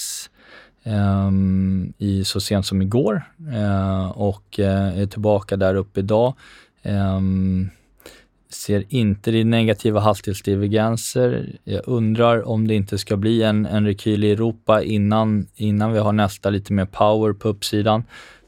um, 0.85 1.93
i, 1.99 2.25
så 2.25 2.41
sent 2.41 2.67
som 2.67 2.83
igår 2.83 3.23
uh, 3.55 4.11
och 4.11 4.59
uh, 4.59 4.99
är 5.01 5.07
tillbaka 5.07 5.57
där 5.57 5.75
uppe 5.75 6.01
idag. 6.01 6.35
Um, 6.83 7.71
ser 8.55 8.85
inte 8.89 9.31
det 9.31 9.45
negativa 9.45 10.01
hastighetsdivergenser. 10.01 11.57
Jag 11.65 11.83
undrar 11.85 12.49
om 12.49 12.69
det 12.69 12.75
inte 12.75 12.99
ska 12.99 13.17
bli 13.17 13.43
en, 13.43 13.67
en 13.67 13.87
rekyl 13.87 14.25
i 14.25 14.31
Europa 14.31 14.83
innan, 14.83 15.47
innan 15.55 15.93
vi 15.93 15.99
har 15.99 16.13
nästa 16.13 16.51
lite 16.51 16.73
mer 16.73 16.85
power 16.85 17.33
på 17.33 17.49
uppsidan. 17.49 18.05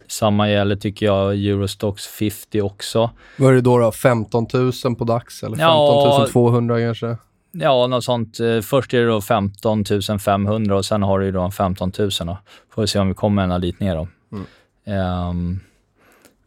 Samma 0.09 0.51
gäller 0.51 0.77
tycker 0.77 1.07
jag 1.07 1.35
Eurostox 1.35 2.07
50 2.07 2.61
också. 2.61 3.11
Vad 3.39 3.51
är 3.51 3.55
det 3.55 3.61
då? 3.61 3.79
då? 3.79 3.93
15 3.93 4.47
000 4.85 4.97
på 4.99 5.05
dags 5.05 5.43
eller 5.43 5.57
15 5.57 5.69
ja, 5.69 6.29
200 6.33 6.81
kanske? 6.81 7.17
Ja, 7.53 7.87
något 7.87 8.05
sånt. 8.05 8.41
Eh, 8.41 8.61
först 8.61 8.95
är 8.95 9.01
det 9.01 9.07
då 9.07 9.21
15 9.21 9.85
500 10.25 10.77
och 10.77 10.85
sen 10.85 11.03
har 11.03 11.21
du 11.21 11.33
då 11.33 11.51
15 11.51 11.93
000. 11.99 12.11
Då. 12.21 12.39
Får 12.75 12.83
vi 12.83 12.89
se 12.89 12.99
om 12.99 13.09
vi 13.09 13.15
kommer 13.15 13.43
ända 13.43 13.59
dit 13.59 13.81
ner 13.81 13.95
då. 13.95 14.09
Mm. 14.33 15.29
Um, 15.29 15.61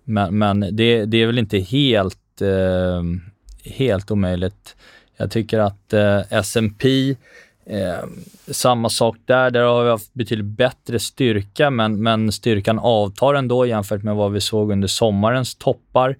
men 0.03 0.37
men 0.37 0.59
det, 0.59 1.05
det, 1.05 1.17
är 1.17 1.25
väl 1.25 1.39
inte 1.39 1.59
helt 1.59 2.41
uh, 2.41 3.03
helt 3.63 4.11
omöjligt. 4.11 4.75
Jag 5.17 5.31
tycker 5.31 5.59
att 5.59 5.93
eh, 5.93 6.21
S&P 6.29 7.15
Eh, 7.69 8.03
samma 8.47 8.89
sak 8.89 9.17
där. 9.25 9.51
Där 9.51 9.61
har 9.61 9.83
vi 9.83 9.89
haft 9.89 10.13
betydligt 10.13 10.57
bättre 10.57 10.99
styrka, 10.99 11.69
men, 11.69 12.03
men 12.03 12.31
styrkan 12.31 12.79
avtar 12.79 13.33
ändå 13.33 13.65
jämfört 13.65 14.03
med 14.03 14.15
vad 14.15 14.31
vi 14.31 14.41
såg 14.41 14.71
under 14.71 14.87
sommarens 14.87 15.55
toppar. 15.55 16.15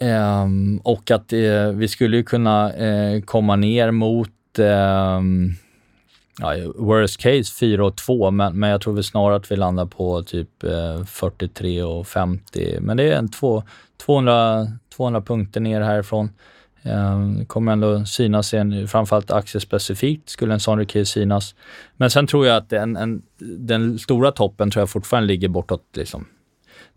Eh, 0.00 0.46
och 0.82 1.10
att 1.10 1.32
eh, 1.32 1.68
vi 1.74 1.88
skulle 1.88 2.16
ju 2.16 2.22
kunna 2.22 2.72
eh, 2.72 3.20
komma 3.22 3.56
ner 3.56 3.90
mot 3.90 4.58
ehm, 4.58 5.52
ja, 6.38 6.54
worst 6.74 7.20
case 7.20 7.54
4 7.60 7.86
och 7.86 7.96
2, 7.96 8.30
men, 8.30 8.58
men 8.58 8.70
jag 8.70 8.80
tror 8.80 8.94
vi 8.94 9.02
snarare 9.02 9.36
att 9.36 9.50
vi 9.50 9.56
landar 9.56 9.86
på 9.86 10.22
typ 10.22 10.64
eh, 10.64 11.04
43 11.04 11.82
och 11.82 12.06
50. 12.06 12.78
Men 12.80 12.96
det 12.96 13.02
är 13.02 13.16
en 13.16 13.28
två, 13.28 13.62
200, 14.06 14.66
200 14.98 15.22
punkter 15.22 15.60
ner 15.60 15.80
härifrån. 15.80 16.30
Ehm, 16.82 17.38
det 17.38 17.44
kommer 17.44 17.72
ändå 17.72 18.04
synas, 18.04 18.54
en, 18.54 18.88
framförallt 18.88 19.30
aktiespecifikt 19.30 20.28
skulle 20.28 20.54
en 20.54 20.60
sån 20.60 20.78
rekyl 20.78 21.06
synas. 21.06 21.54
Men 21.96 22.10
sen 22.10 22.26
tror 22.26 22.46
jag 22.46 22.56
att 22.56 22.70
den, 22.70 22.96
en, 22.96 23.22
den 23.58 23.98
stora 23.98 24.32
toppen 24.32 24.70
tror 24.70 24.80
jag 24.80 24.90
fortfarande 24.90 25.26
ligger 25.26 25.48
bortåt 25.48 25.84
liksom, 25.96 26.26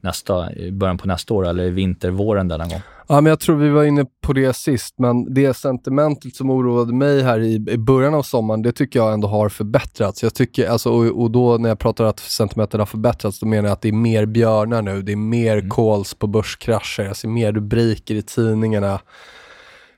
nästa, 0.04 0.54
i 0.54 0.72
början 0.72 0.98
på 0.98 1.08
nästa 1.08 1.34
år 1.34 1.48
eller 1.48 1.64
i 1.64 1.70
vintervåren 1.70 2.48
där 2.48 2.58
någon 2.58 2.70
gång. 2.70 2.82
Ja, 3.08 3.22
men 3.22 3.30
jag 3.30 3.40
tror 3.40 3.56
vi 3.56 3.70
var 3.70 3.84
inne 3.84 4.06
på 4.22 4.34
det 4.34 4.56
sist, 4.56 4.96
men 4.98 5.34
det 5.34 5.54
sentimentet 5.54 6.36
som 6.36 6.50
oroade 6.50 6.94
mig 6.94 7.24
här 7.24 7.40
i, 7.40 7.54
i 7.54 7.78
början 7.78 8.14
av 8.14 8.24
sommaren, 8.24 8.62
det 8.62 8.72
tycker 8.72 9.00
jag 9.00 9.14
ändå 9.14 9.28
har 9.28 9.50
förbättrats. 9.50 10.24
Jag 10.24 10.34
tycker, 10.34 10.70
alltså, 10.70 10.90
och, 10.90 11.22
och 11.22 11.32
då 11.32 11.58
när 11.58 11.70
jag 11.70 11.80
pratar 11.80 12.06
att 12.06 12.20
sentimentet 12.20 12.80
har 12.80 12.86
förbättrats, 12.86 13.40
då 13.40 13.46
menar 13.46 13.64
jag 13.70 13.74
att 13.74 13.82
det 13.82 13.88
är 13.88 13.94
mer 13.94 14.26
björnar 14.26 14.82
nu. 14.82 15.02
Det 15.02 15.12
är 15.12 15.16
mer 15.16 15.58
mm. 15.58 15.70
calls 15.70 16.14
på 16.14 16.28
börskrascher. 16.28 17.04
Jag 17.04 17.16
ser 17.16 17.28
mer 17.28 17.52
rubriker 17.52 18.16
i 18.16 18.22
tidningarna. 18.22 19.00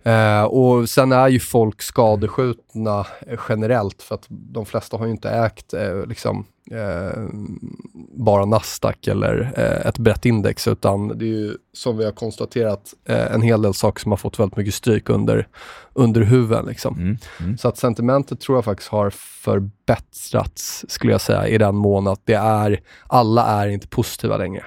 Eh, 0.04 0.44
och 0.44 0.90
sen 0.90 1.12
är 1.12 1.28
ju 1.28 1.40
folk 1.40 1.82
skadeskjutna 1.82 3.06
generellt 3.50 4.02
för 4.02 4.16
att 4.16 4.26
de 4.30 4.66
flesta 4.66 4.98
har 4.98 5.06
ju 5.06 5.12
inte 5.12 5.30
ägt 5.30 5.74
eh, 5.74 6.06
liksom, 6.06 6.46
eh, 6.72 7.24
bara 8.18 8.46
Nasdaq 8.46 9.08
eller 9.08 9.54
eh, 9.56 9.88
ett 9.88 9.98
brett 9.98 10.26
index 10.26 10.68
utan 10.68 11.08
det 11.08 11.26
är 11.26 11.30
ju 11.30 11.58
som 11.74 11.98
vi 11.98 12.06
har 12.06 12.12
konstaterat 12.12 12.94
eh, 13.06 13.34
en 13.34 13.42
hel 13.42 13.62
del 13.62 13.74
saker 13.74 14.02
som 14.02 14.12
har 14.12 14.18
fått 14.18 14.40
väldigt 14.40 14.58
mycket 14.58 14.74
stryk 14.74 15.10
under, 15.10 15.48
under 15.94 16.22
huven. 16.22 16.66
Liksom. 16.66 16.96
Mm, 16.96 17.18
mm. 17.40 17.58
Så 17.58 17.68
att 17.68 17.78
sentimentet 17.78 18.42
tror 18.42 18.58
jag 18.58 18.66
faktiskt 18.66 18.90
har 18.90 19.10
förbättrats 19.44 20.86
skulle 20.88 21.12
jag 21.12 21.22
säga 21.22 21.48
i 21.48 21.58
den 21.58 21.76
mån 21.76 22.08
att 22.08 22.22
det 22.26 22.34
är, 22.34 22.82
alla 23.08 23.46
är 23.46 23.68
inte 23.68 23.88
positiva 23.88 24.38
längre. 24.38 24.64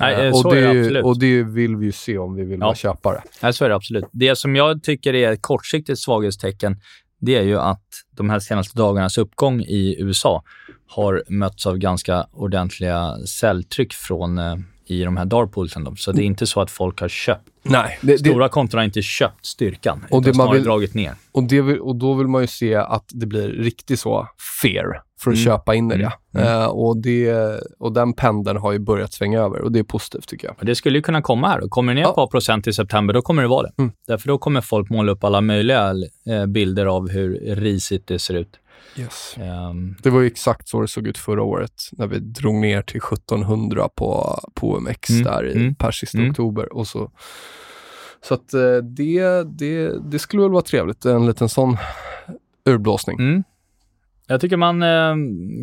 Nej, 0.00 0.26
eh, 0.26 0.32
så 0.32 0.48
och, 0.48 0.54
det, 0.54 0.60
är 0.60 0.68
absolut. 0.68 1.04
och 1.04 1.18
det 1.18 1.42
vill 1.42 1.76
vi 1.76 1.86
ju 1.86 1.92
se 1.92 2.18
om 2.18 2.34
vi 2.34 2.44
vill 2.44 2.60
ja. 2.60 2.66
vara 2.66 2.76
köpare. 2.76 3.22
Nej, 3.42 3.52
så 3.52 3.64
är 3.64 3.68
det 3.68 3.74
absolut. 3.74 4.04
Det 4.12 4.36
som 4.36 4.56
jag 4.56 4.82
tycker 4.82 5.14
är 5.14 5.32
ett 5.32 5.42
kortsiktigt 5.42 5.98
svaghetstecken, 5.98 6.76
det 7.24 7.34
är 7.34 7.42
ju 7.42 7.58
att 7.58 7.84
de 8.10 8.30
här 8.30 8.38
senaste 8.38 8.78
dagarnas 8.78 9.18
uppgång 9.18 9.60
i 9.60 9.96
USA 9.98 10.42
har 10.86 11.22
mötts 11.28 11.66
av 11.66 11.78
ganska 11.78 12.26
ordentliga 12.32 13.16
säljtryck 13.26 13.92
från 13.92 14.38
eh, 14.38 14.56
i 14.86 15.04
de 15.04 15.16
här 15.16 15.24
darpoolsen. 15.24 15.96
Så 15.96 16.12
det 16.12 16.22
är 16.22 16.26
inte 16.26 16.46
så 16.46 16.60
att 16.60 16.70
folk 16.70 17.00
har 17.00 17.08
köpt. 17.08 17.48
Nej, 17.64 17.98
det, 18.02 18.18
Stora 18.18 18.44
det, 18.44 18.48
konton 18.48 18.78
har 18.78 18.84
inte 18.84 19.02
köpt 19.02 19.46
styrkan, 19.46 20.04
och 20.10 20.20
utan 20.20 20.32
det 20.32 20.38
man 20.38 20.52
vill, 20.52 20.64
dragit 20.64 20.94
ner. 20.94 21.14
Och, 21.32 21.42
det 21.42 21.60
vill, 21.60 21.80
och 21.80 21.96
då 21.96 22.14
vill 22.14 22.26
man 22.26 22.40
ju 22.40 22.46
se 22.46 22.74
att 22.74 23.04
det 23.08 23.26
blir 23.26 23.48
riktigt 23.48 24.00
så 24.00 24.28
fair 24.62 25.00
för 25.20 25.30
att 25.30 25.36
mm. 25.36 25.44
köpa 25.44 25.74
in 25.74 25.92
i 25.92 25.96
det. 25.96 26.12
Mm. 26.34 26.48
Uh, 26.48 26.64
och 26.64 26.96
det. 26.96 27.60
Och 27.78 27.92
den 27.92 28.12
pendeln 28.12 28.58
har 28.58 28.72
ju 28.72 28.78
börjat 28.78 29.12
svänga 29.12 29.40
över 29.40 29.60
och 29.60 29.72
det 29.72 29.78
är 29.78 29.84
positivt 29.84 30.28
tycker 30.28 30.46
jag. 30.46 30.66
Det 30.66 30.74
skulle 30.74 30.98
ju 30.98 31.02
kunna 31.02 31.22
komma 31.22 31.48
här. 31.48 31.60
Kommer 31.68 31.94
det 31.94 32.00
ner 32.00 32.08
ett 32.08 32.14
par 32.14 32.26
procent 32.26 32.66
i 32.66 32.72
september, 32.72 33.14
då 33.14 33.22
kommer 33.22 33.42
det 33.42 33.48
vara 33.48 33.62
det. 33.62 33.72
Mm. 33.78 33.92
Därför 34.06 34.28
då 34.28 34.38
kommer 34.38 34.60
folk 34.60 34.90
måla 34.90 35.12
upp 35.12 35.24
alla 35.24 35.40
möjliga 35.40 35.94
eh, 36.28 36.46
bilder 36.46 36.86
av 36.86 37.08
hur 37.10 37.54
risigt 37.54 38.06
det 38.06 38.18
ser 38.18 38.34
ut. 38.34 38.58
Yes. 38.96 39.36
Um, 39.70 39.96
det 40.02 40.10
var 40.10 40.20
ju 40.20 40.26
exakt 40.26 40.68
så 40.68 40.80
det 40.80 40.88
såg 40.88 41.06
ut 41.06 41.18
förra 41.18 41.42
året 41.42 41.90
när 41.92 42.06
vi 42.06 42.18
drog 42.18 42.54
ner 42.54 42.82
till 42.82 43.00
1700 43.12 43.88
på, 43.94 44.40
på 44.54 44.72
OMX 44.72 45.10
mm, 45.10 45.22
där 45.22 45.46
i 45.46 45.56
mm, 45.56 45.74
per 45.74 45.90
sista 45.90 46.18
mm. 46.18 46.30
oktober. 46.30 46.72
Och 46.72 46.86
så 46.86 47.10
så 48.28 48.34
att 48.34 48.54
eh, 48.54 48.76
det, 48.76 49.42
det, 49.42 49.92
det 50.10 50.18
skulle 50.18 50.42
väl 50.42 50.52
vara 50.52 50.62
trevligt, 50.62 51.04
en 51.04 51.26
liten 51.26 51.48
sån 51.48 51.76
urblåsning. 52.64 53.18
Mm. 53.18 53.44
Jag 54.26 54.40
tycker 54.40 54.56
man 54.56 54.82
eh, 54.82 55.14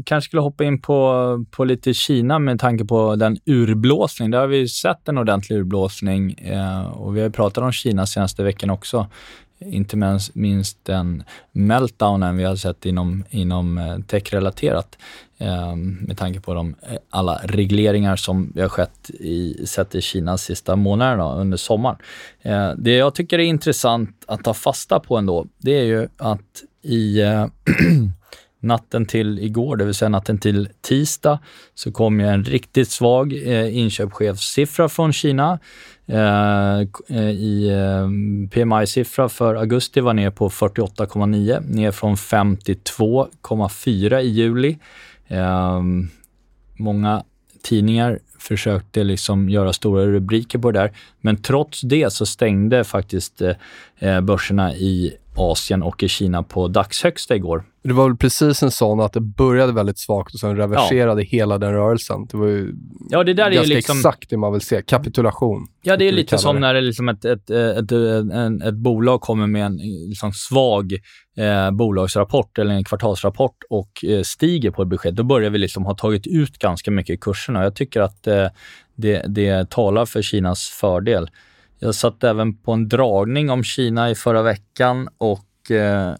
kanske 0.06 0.28
skulle 0.28 0.42
hoppa 0.42 0.64
in 0.64 0.82
på, 0.82 1.46
på 1.52 1.66
lite 1.66 1.94
Kina 1.94 2.40
med 2.40 2.60
tanke 2.60 2.86
på 2.86 3.16
den 3.16 3.38
urblåsning. 3.46 4.32
Där 4.32 4.40
har 4.40 4.48
vi 4.48 4.68
sett 4.68 5.08
en 5.08 5.18
ordentlig 5.18 5.58
urblåsning 5.58 6.32
eh, 6.32 6.88
och 6.88 7.18
vi 7.18 7.22
har 7.22 7.30
pratat 7.30 7.64
om 7.64 7.72
Kina 7.72 8.06
senaste 8.06 8.44
veckan 8.44 8.70
också. 8.70 9.08
Inte 9.66 10.20
minst 10.34 10.86
den 10.86 11.24
meltdownen 11.52 12.38
vi 12.38 12.44
har 12.44 12.56
sett 12.56 12.86
inom, 12.86 13.24
inom 13.30 13.78
eh, 13.78 14.00
techrelaterat 14.00 14.98
eh, 15.38 15.76
med 15.76 16.18
tanke 16.18 16.40
på 16.40 16.54
de, 16.54 16.76
eh, 16.82 16.98
alla 17.10 17.42
regleringar 17.44 18.16
som 18.16 18.52
vi 18.56 18.62
har 18.62 18.70
skett 18.70 19.10
i, 19.10 19.66
sett 19.66 19.96
i 19.96 20.02
Kina 20.02 20.38
sista 20.38 20.76
månaderna 20.76 21.36
under 21.36 21.58
sommaren. 21.58 21.98
Det 22.78 22.96
jag 22.96 23.16
tycker 23.16 23.40
är 23.40 23.44
intressant 23.44 24.24
att 24.28 24.44
ta 24.44 24.54
fasta 24.54 25.00
på 25.00 25.18
ändå, 25.18 25.46
det 25.58 25.72
är 25.72 25.84
ju 25.84 26.08
att 26.18 26.64
i 26.82 27.22
natten 28.62 29.06
till 29.06 29.40
igår, 29.40 29.76
det 29.76 29.86
vill 29.86 29.94
säga 29.94 30.10
natten 30.10 30.38
till 30.38 30.70
tisdag, 30.82 31.40
så 31.76 31.92
kom 31.92 32.20
ju 32.20 32.28
en 32.28 32.44
riktigt 32.44 32.90
svag 32.90 33.34
eh, 33.34 33.78
inköpschefssiffra 33.78 34.90
från 34.90 35.14
Kina. 35.14 35.60
Eh, 36.06 36.80
eh 37.10 37.30
i 37.30 37.70
eh, 37.70 38.08
PMI-siffra 38.50 39.30
för 39.30 39.56
augusti 39.56 40.00
var 40.00 40.14
ner 40.14 40.30
på 40.30 40.50
48,9, 40.50 41.70
ner 41.70 41.92
från 41.92 42.16
52,4 42.16 44.20
i 44.20 44.28
juli. 44.28 44.78
Eh, 45.28 45.82
många 46.78 47.24
tidningar 47.64 48.20
försökte 48.40 49.04
liksom 49.04 49.50
göra 49.50 49.74
stora 49.74 50.06
rubriker 50.06 50.60
på 50.60 50.72
det 50.72 50.80
där, 50.80 50.92
men 51.22 51.38
trots 51.38 51.82
det 51.82 52.14
så 52.14 52.26
stängde 52.26 52.84
faktiskt 52.84 53.42
eh, 53.42 53.56
eh, 54.00 54.22
börserna 54.22 54.76
i 54.76 55.14
Asien 55.36 55.84
och 55.84 56.04
i 56.04 56.08
Kina 56.08 56.44
på 56.44 56.68
dagshögsta 56.68 57.36
igår. 57.36 57.64
Det 57.84 57.94
var 57.94 58.08
väl 58.08 58.18
precis 58.18 58.64
en 58.64 58.72
sån 58.72 59.00
att 59.00 59.14
det 59.14 59.20
började 59.20 59.74
väldigt 59.74 60.00
svagt 60.00 60.34
och 60.34 60.40
sen 60.40 60.58
reverserade 60.58 61.22
ja. 61.22 61.28
hela 61.32 61.58
den 61.58 61.74
rörelsen. 61.74 62.26
Det 62.26 62.38
var 62.38 62.48
ju 62.48 62.76
ja, 63.10 63.24
det 63.24 63.34
där 63.34 63.52
ganska 63.52 63.74
är 63.74 63.76
liksom, 63.76 63.98
exakt 63.98 64.30
det 64.30 64.38
man 64.38 64.52
vill 64.52 64.62
se. 64.62 64.82
Kapitulation. 64.82 65.68
Ja, 65.82 65.98
det 65.98 66.08
är 66.08 66.12
lite 66.12 66.38
som 66.38 66.56
det. 66.56 66.60
när 66.60 66.74
det 66.74 66.82
liksom 66.82 67.10
ett, 67.10 67.26
ett, 67.26 67.50
ett, 67.50 67.92
ett, 67.92 68.64
ett 68.64 68.74
bolag 68.74 69.22
kommer 69.22 69.48
med 69.48 69.66
en 69.66 69.78
liksom 70.10 70.34
svag 70.34 70.94
eh, 71.38 71.72
bolagsrapport 71.72 72.58
eller 72.58 72.74
en 72.74 72.84
kvartalsrapport 72.84 73.58
och 73.70 74.06
eh, 74.06 74.22
stiger 74.22 74.72
på 74.72 74.82
ett 74.82 74.88
besked. 74.88 75.14
Då 75.14 75.24
börjar 75.24 75.50
vi 75.50 75.58
liksom 75.58 75.86
ha 75.86 75.96
tagit 75.96 76.28
ut 76.28 76.58
ganska 76.58 76.92
mycket 76.92 77.14
i 77.14 77.18
kurserna. 77.18 77.64
Jag 77.64 77.76
tycker 77.76 78.02
att 78.02 78.28
eh, 78.28 78.48
det, 78.96 79.26
det 79.28 79.70
talar 79.70 80.06
för 80.06 80.22
Kinas 80.22 80.70
fördel. 80.70 81.30
Jag 81.84 81.96
satt 81.96 82.24
även 82.24 82.54
på 82.54 82.72
en 82.72 82.90
dragning 82.90 83.50
om 83.50 83.64
Kina 83.64 84.10
i 84.10 84.16
förra 84.16 84.42
veckan 84.42 85.10
och 85.18 85.72
eh, 85.72 86.14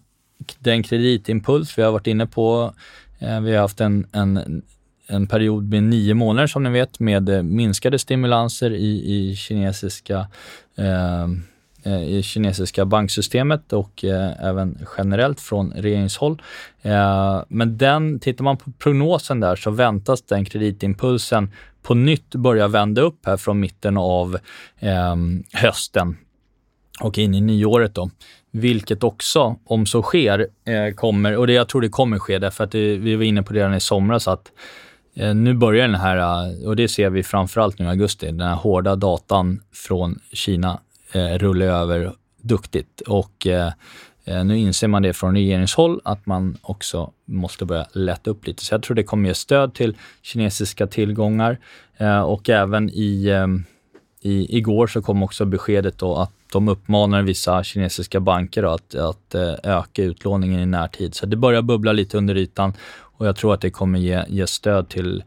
den 0.58 0.82
kreditimpuls 0.82 1.78
vi 1.78 1.82
har 1.82 1.92
varit 1.92 2.06
inne 2.06 2.26
på. 2.26 2.74
Eh, 3.18 3.40
vi 3.40 3.54
har 3.54 3.60
haft 3.60 3.80
en, 3.80 4.06
en, 4.12 4.62
en 5.06 5.26
period 5.26 5.68
med 5.68 5.82
nio 5.82 6.14
månader 6.14 6.46
som 6.46 6.62
ni 6.62 6.70
vet 6.70 7.00
med 7.00 7.28
eh, 7.28 7.42
minskade 7.42 7.98
stimulanser 7.98 8.70
i, 8.70 9.14
i 9.14 9.36
kinesiska 9.36 10.26
eh, 10.76 11.24
eh, 11.82 12.02
i 12.02 12.22
kinesiska 12.22 12.84
banksystemet 12.84 13.72
och 13.72 14.04
eh, 14.04 14.44
även 14.44 14.78
generellt 14.98 15.40
från 15.40 15.72
regeringshåll. 15.72 16.42
Eh, 16.82 17.42
men 17.48 17.78
den, 17.78 18.18
tittar 18.18 18.44
man 18.44 18.56
på 18.56 18.72
prognosen 18.78 19.40
där 19.40 19.56
så 19.56 19.70
väntas 19.70 20.22
den 20.22 20.44
kreditimpulsen 20.44 21.50
på 21.82 21.94
nytt 21.94 22.34
börja 22.34 22.68
vända 22.68 23.02
upp 23.02 23.26
här 23.26 23.36
från 23.36 23.60
mitten 23.60 23.96
av 23.96 24.38
eh, 24.78 25.16
hösten 25.52 26.16
och 27.00 27.18
in 27.18 27.34
i 27.34 27.40
nyåret 27.40 27.94
då. 27.94 28.10
Vilket 28.50 29.04
också, 29.04 29.56
om 29.64 29.86
så 29.86 30.02
sker, 30.02 30.46
eh, 30.66 30.94
kommer, 30.94 31.36
och 31.36 31.46
det 31.46 31.52
jag 31.52 31.68
tror 31.68 31.80
det 31.80 31.88
kommer 31.88 32.18
ske 32.18 32.38
därför 32.38 32.64
att 32.64 32.70
det, 32.70 32.96
vi 32.96 33.16
var 33.16 33.24
inne 33.24 33.42
på 33.42 33.52
det 33.52 33.58
redan 33.58 33.74
i 33.74 33.80
somras, 33.80 34.28
att 34.28 34.52
eh, 35.16 35.34
nu 35.34 35.54
börjar 35.54 35.88
den 35.88 36.00
här, 36.00 36.16
eh, 36.16 36.68
och 36.68 36.76
det 36.76 36.88
ser 36.88 37.10
vi 37.10 37.22
framförallt 37.22 37.78
nu 37.78 37.84
i 37.84 37.88
augusti, 37.88 38.26
den 38.26 38.40
här 38.40 38.54
hårda 38.54 38.96
datan 38.96 39.60
från 39.72 40.18
Kina 40.32 40.80
eh, 41.12 41.38
rulla 41.38 41.64
över 41.64 42.12
duktigt. 42.42 43.00
Och 43.00 43.46
Eh, 43.46 43.72
Eh, 44.24 44.44
nu 44.44 44.58
inser 44.58 44.88
man 44.88 45.02
det 45.02 45.12
från 45.12 45.34
regeringshåll 45.34 46.00
att 46.04 46.26
man 46.26 46.58
också 46.62 47.12
måste 47.24 47.64
börja 47.64 47.86
lätta 47.92 48.30
upp 48.30 48.46
lite. 48.46 48.64
Så 48.64 48.74
jag 48.74 48.82
tror 48.82 48.94
det 48.94 49.02
kommer 49.02 49.28
ge 49.28 49.34
stöd 49.34 49.74
till 49.74 49.96
kinesiska 50.22 50.86
tillgångar 50.86 51.58
eh, 51.96 52.20
och 52.20 52.50
även 52.50 52.90
i, 52.90 53.28
ehm, 53.30 53.64
i, 54.20 54.56
igår 54.56 54.86
så 54.86 55.02
kom 55.02 55.22
också 55.22 55.44
beskedet 55.44 55.98
då 55.98 56.16
att 56.16 56.32
de 56.52 56.68
uppmanar 56.68 57.22
vissa 57.22 57.64
kinesiska 57.64 58.20
banker 58.20 58.74
att, 58.74 58.94
att 58.94 59.34
eh, 59.34 59.54
öka 59.62 60.02
utlåningen 60.02 60.60
i 60.60 60.66
närtid. 60.66 61.14
Så 61.14 61.26
det 61.26 61.36
börjar 61.36 61.62
bubbla 61.62 61.92
lite 61.92 62.18
under 62.18 62.36
ytan 62.36 62.72
och 63.22 63.26
jag 63.26 63.36
tror 63.36 63.54
att 63.54 63.60
det 63.60 63.70
kommer 63.70 63.98
ge, 63.98 64.24
ge 64.28 64.46
stöd 64.46 64.88
till 64.88 65.24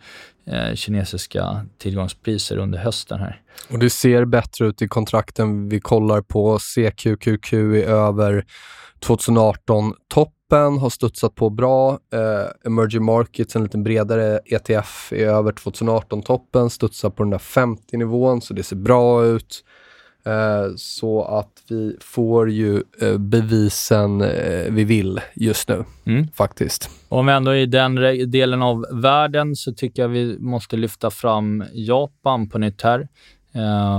Eh, 0.48 0.76
kinesiska 0.76 1.66
tillgångspriser 1.78 2.58
under 2.58 2.80
hösten 2.80 3.20
här. 3.20 3.42
Och 3.70 3.80
det 3.80 3.90
ser 3.90 4.26
bättre 4.26 4.66
ut 4.66 4.82
i 4.82 4.88
kontrakten 4.88 5.70
vi 5.70 5.80
kollar 5.80 6.22
på. 6.22 6.60
CQQQ 6.60 7.54
är 7.54 7.88
över 7.88 8.46
2018 9.00 9.94
toppen, 10.08 10.78
har 10.78 10.90
studsat 10.90 11.36
på 11.36 11.50
bra. 11.50 12.00
Eh, 12.14 12.50
emerging 12.66 13.06
Markets, 13.06 13.56
en 13.56 13.64
lite 13.64 13.78
bredare 13.78 14.40
ETF, 14.46 15.14
är 15.14 15.28
över 15.28 15.52
2018 15.52 16.22
toppen, 16.22 16.70
studsar 16.70 17.10
på 17.10 17.24
den 17.24 17.30
där 17.30 17.38
50-nivån, 17.38 18.42
så 18.42 18.54
det 18.54 18.64
ser 18.64 18.76
bra 18.76 19.26
ut. 19.26 19.64
Eh, 20.26 20.76
så 20.76 21.24
att 21.24 21.52
vi 21.70 21.98
får 22.02 22.52
ju 22.52 22.84
eh, 23.02 23.18
bevisen 23.18 24.22
eh, 24.22 24.72
vi 24.72 24.84
vill 24.84 25.22
just 25.34 25.70
nu, 25.70 25.84
mm. 26.06 26.28
faktiskt. 26.34 26.90
Om 27.10 27.26
vi 27.26 27.34
ändå 27.34 27.52
är 27.52 27.56
i 27.56 27.66
den 27.66 27.96
delen 28.32 28.62
av 28.62 28.86
världen 28.92 29.56
så 29.56 29.74
tycker 29.74 30.02
jag 30.02 30.10
vi 30.10 30.40
måste 30.40 30.78
lyfta 30.78 31.10
fram 31.10 31.64
Japan 31.74 32.50
på 32.50 32.58
nytt 32.58 32.82
här. 32.82 33.08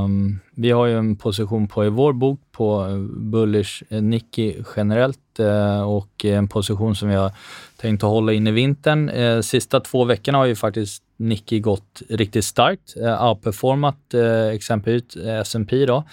Um, 0.05 0.41
vi 0.55 0.71
har 0.71 0.87
ju 0.87 0.99
en 0.99 1.17
position 1.17 1.69
på 1.69 1.85
i 1.85 1.89
vår 1.89 2.12
bok 2.12 2.41
på 2.53 2.87
Bullish 3.17 3.83
Nikkei 3.89 4.62
generellt 4.77 5.41
uh, 5.41 5.83
och 5.83 6.25
en 6.25 6.49
position 6.49 6.95
som 6.95 7.09
vi 7.09 7.15
har 7.15 7.33
tänkt 7.77 8.05
att 8.05 8.11
hålla 8.11 8.33
in 8.33 8.47
i 8.47 8.51
vintern. 8.51 9.09
Uh, 9.09 9.41
sista 9.41 9.81
två 9.81 10.05
veckorna 10.05 10.39
har 10.39 10.47
ju 10.47 10.55
faktiskt 10.55 11.03
Nikkei 11.16 11.61
gått 11.61 12.02
riktigt 12.09 12.44
starkt, 12.44 12.96
eh, 12.96 13.29
outperformat 13.29 14.14
eh, 14.14 14.48
exempelvis 14.48 15.16
eh, 15.16 15.40
S&P 15.40 15.87
då. 15.87 16.05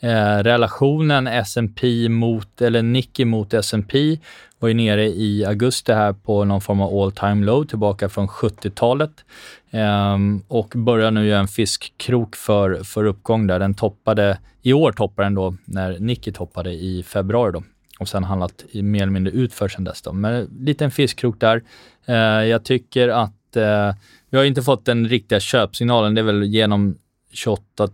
Eh, 0.00 0.38
relationen 0.42 1.26
S&P 1.26 2.08
mot, 2.08 2.62
eller 2.62 2.82
Nikkei 2.82 3.24
mot 3.24 3.54
S&P 3.54 4.18
var 4.58 4.68
ju 4.68 4.74
nere 4.74 5.06
i 5.06 5.44
augusti 5.44 5.92
här 5.92 6.12
på 6.12 6.44
någon 6.44 6.60
form 6.60 6.80
av 6.80 6.98
all 6.98 7.12
time 7.12 7.46
low 7.46 7.64
tillbaka 7.64 8.08
från 8.08 8.28
70-talet 8.28 9.24
eh, 9.70 10.16
och 10.48 10.72
börjar 10.76 11.10
nu 11.10 11.26
göra 11.26 11.40
en 11.40 11.48
fiskkrok 11.48 12.36
för, 12.36 12.84
för 12.84 13.04
uppgång 13.04 13.46
där. 13.46 13.58
Den 13.58 13.74
toppade, 13.74 14.38
i 14.62 14.72
år 14.72 14.92
toppade 14.92 15.26
den 15.26 15.34
då 15.34 15.54
när 15.64 15.98
Nikkei 15.98 16.32
toppade 16.32 16.72
i 16.72 17.02
februari 17.02 17.52
då 17.52 17.62
och 17.98 18.08
sen 18.08 18.24
handlat 18.24 18.64
mer 18.72 19.02
eller 19.02 19.12
mindre 19.12 19.32
utför 19.32 19.68
sen 19.68 19.84
dess. 19.84 20.02
Då. 20.02 20.12
Men 20.12 20.48
liten 20.60 20.90
fiskkrok 20.90 21.40
där. 21.40 21.62
Eh, 22.06 22.16
jag 22.44 22.64
tycker 22.64 23.08
att 23.08 23.37
eh, 23.56 23.94
vi 24.30 24.36
har 24.36 24.44
inte 24.44 24.62
fått 24.62 24.84
den 24.84 25.08
riktiga 25.08 25.40
köpsignalen. 25.40 26.14
Det 26.14 26.20
är 26.20 26.24
väl 26.24 26.44
genom 26.44 26.98
28 27.32 27.88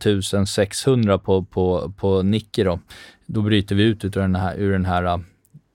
600 0.47 1.19
på, 1.19 1.45
på, 1.45 1.93
på 1.97 2.23
Nikkei 2.23 2.65
då. 2.65 2.81
Då 3.27 3.43
bryter 3.43 3.75
vi 3.75 3.83
ut 3.83 4.05
ur 4.05 4.11
den 4.11 4.35
här, 4.35 4.57
ur 4.57 4.73
den 4.73 4.85
här 4.85 5.05
äh, 5.05 5.19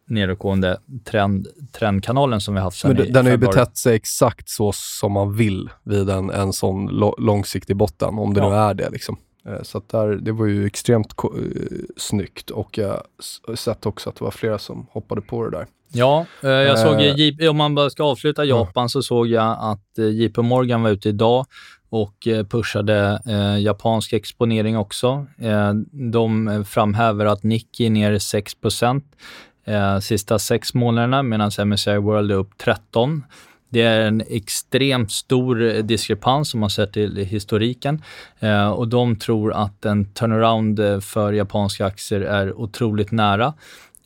nedåtgående 0.07 0.77
trend, 1.03 1.47
trendkanalen 1.71 2.41
som 2.41 2.53
vi 2.53 2.61
haft 2.61 2.77
sen 2.77 2.95
Men 2.95 3.13
Den 3.13 3.25
har 3.25 3.31
ju 3.31 3.37
betett 3.37 3.77
sig 3.77 3.95
exakt 3.95 4.49
så 4.49 4.71
som 4.75 5.11
man 5.11 5.35
vill 5.35 5.69
vid 5.83 6.09
en, 6.09 6.29
en 6.29 6.53
sån 6.53 6.87
långsiktig 7.17 7.75
botten, 7.75 8.19
om 8.19 8.33
det 8.33 8.39
ja. 8.39 8.49
nu 8.49 8.55
är 8.55 8.73
det. 8.73 8.89
Liksom. 8.89 9.17
Eh, 9.49 9.63
så 9.63 9.77
att 9.77 9.89
där, 9.89 10.07
det 10.07 10.31
var 10.31 10.45
ju 10.45 10.65
extremt 10.65 11.13
uh, 11.23 11.81
snyggt 11.97 12.49
och 12.49 12.77
jag 12.77 13.01
har 13.47 13.55
sett 13.55 13.85
också 13.85 14.09
att 14.09 14.15
det 14.15 14.23
var 14.23 14.31
flera 14.31 14.59
som 14.59 14.87
hoppade 14.91 15.21
på 15.21 15.45
det 15.45 15.57
där. 15.57 15.67
Ja, 15.91 16.25
eh, 16.43 16.49
jag 16.49 16.79
såg, 16.79 17.49
om 17.49 17.57
man 17.57 17.75
bara 17.75 17.89
ska 17.89 18.03
avsluta 18.03 18.45
Japan, 18.45 18.83
uh. 18.83 18.87
så 18.87 19.01
såg 19.01 19.27
jag 19.27 19.57
att 19.59 19.97
JP 20.13 20.41
Morgan 20.41 20.83
var 20.83 20.89
ute 20.89 21.09
idag 21.09 21.45
och 21.89 22.27
eh, 22.27 22.45
pushade 22.45 23.21
eh, 23.25 23.59
japansk 23.59 24.13
exponering 24.13 24.77
också. 24.77 25.25
Eh, 25.37 25.73
de 26.11 26.65
framhäver 26.67 27.25
att 27.25 27.43
Nikkei 27.43 27.85
är 27.85 27.89
ner 27.89 28.19
6 28.19 28.55
eh, 29.65 29.99
sista 29.99 30.39
sex 30.39 30.73
månaderna 30.73 31.23
medan 31.23 31.51
MSCI 31.65 31.97
World 31.97 32.31
är 32.31 32.35
upp 32.35 32.57
13 32.57 33.23
det 33.69 33.81
är 33.81 34.07
en 34.07 34.23
extremt 34.29 35.11
stor 35.11 35.63
eh, 35.63 35.83
diskrepans 35.83 36.53
om 36.53 36.59
man 36.59 36.69
ser 36.69 36.85
till 36.85 37.15
historiken 37.15 38.01
eh, 38.39 38.69
och 38.69 38.87
de 38.87 39.15
tror 39.15 39.53
att 39.53 39.85
en 39.85 40.05
turnaround 40.05 40.79
eh, 40.79 40.99
för 40.99 41.33
japanska 41.33 41.85
aktier 41.85 42.21
är 42.21 42.59
otroligt 42.59 43.11
nära 43.11 43.53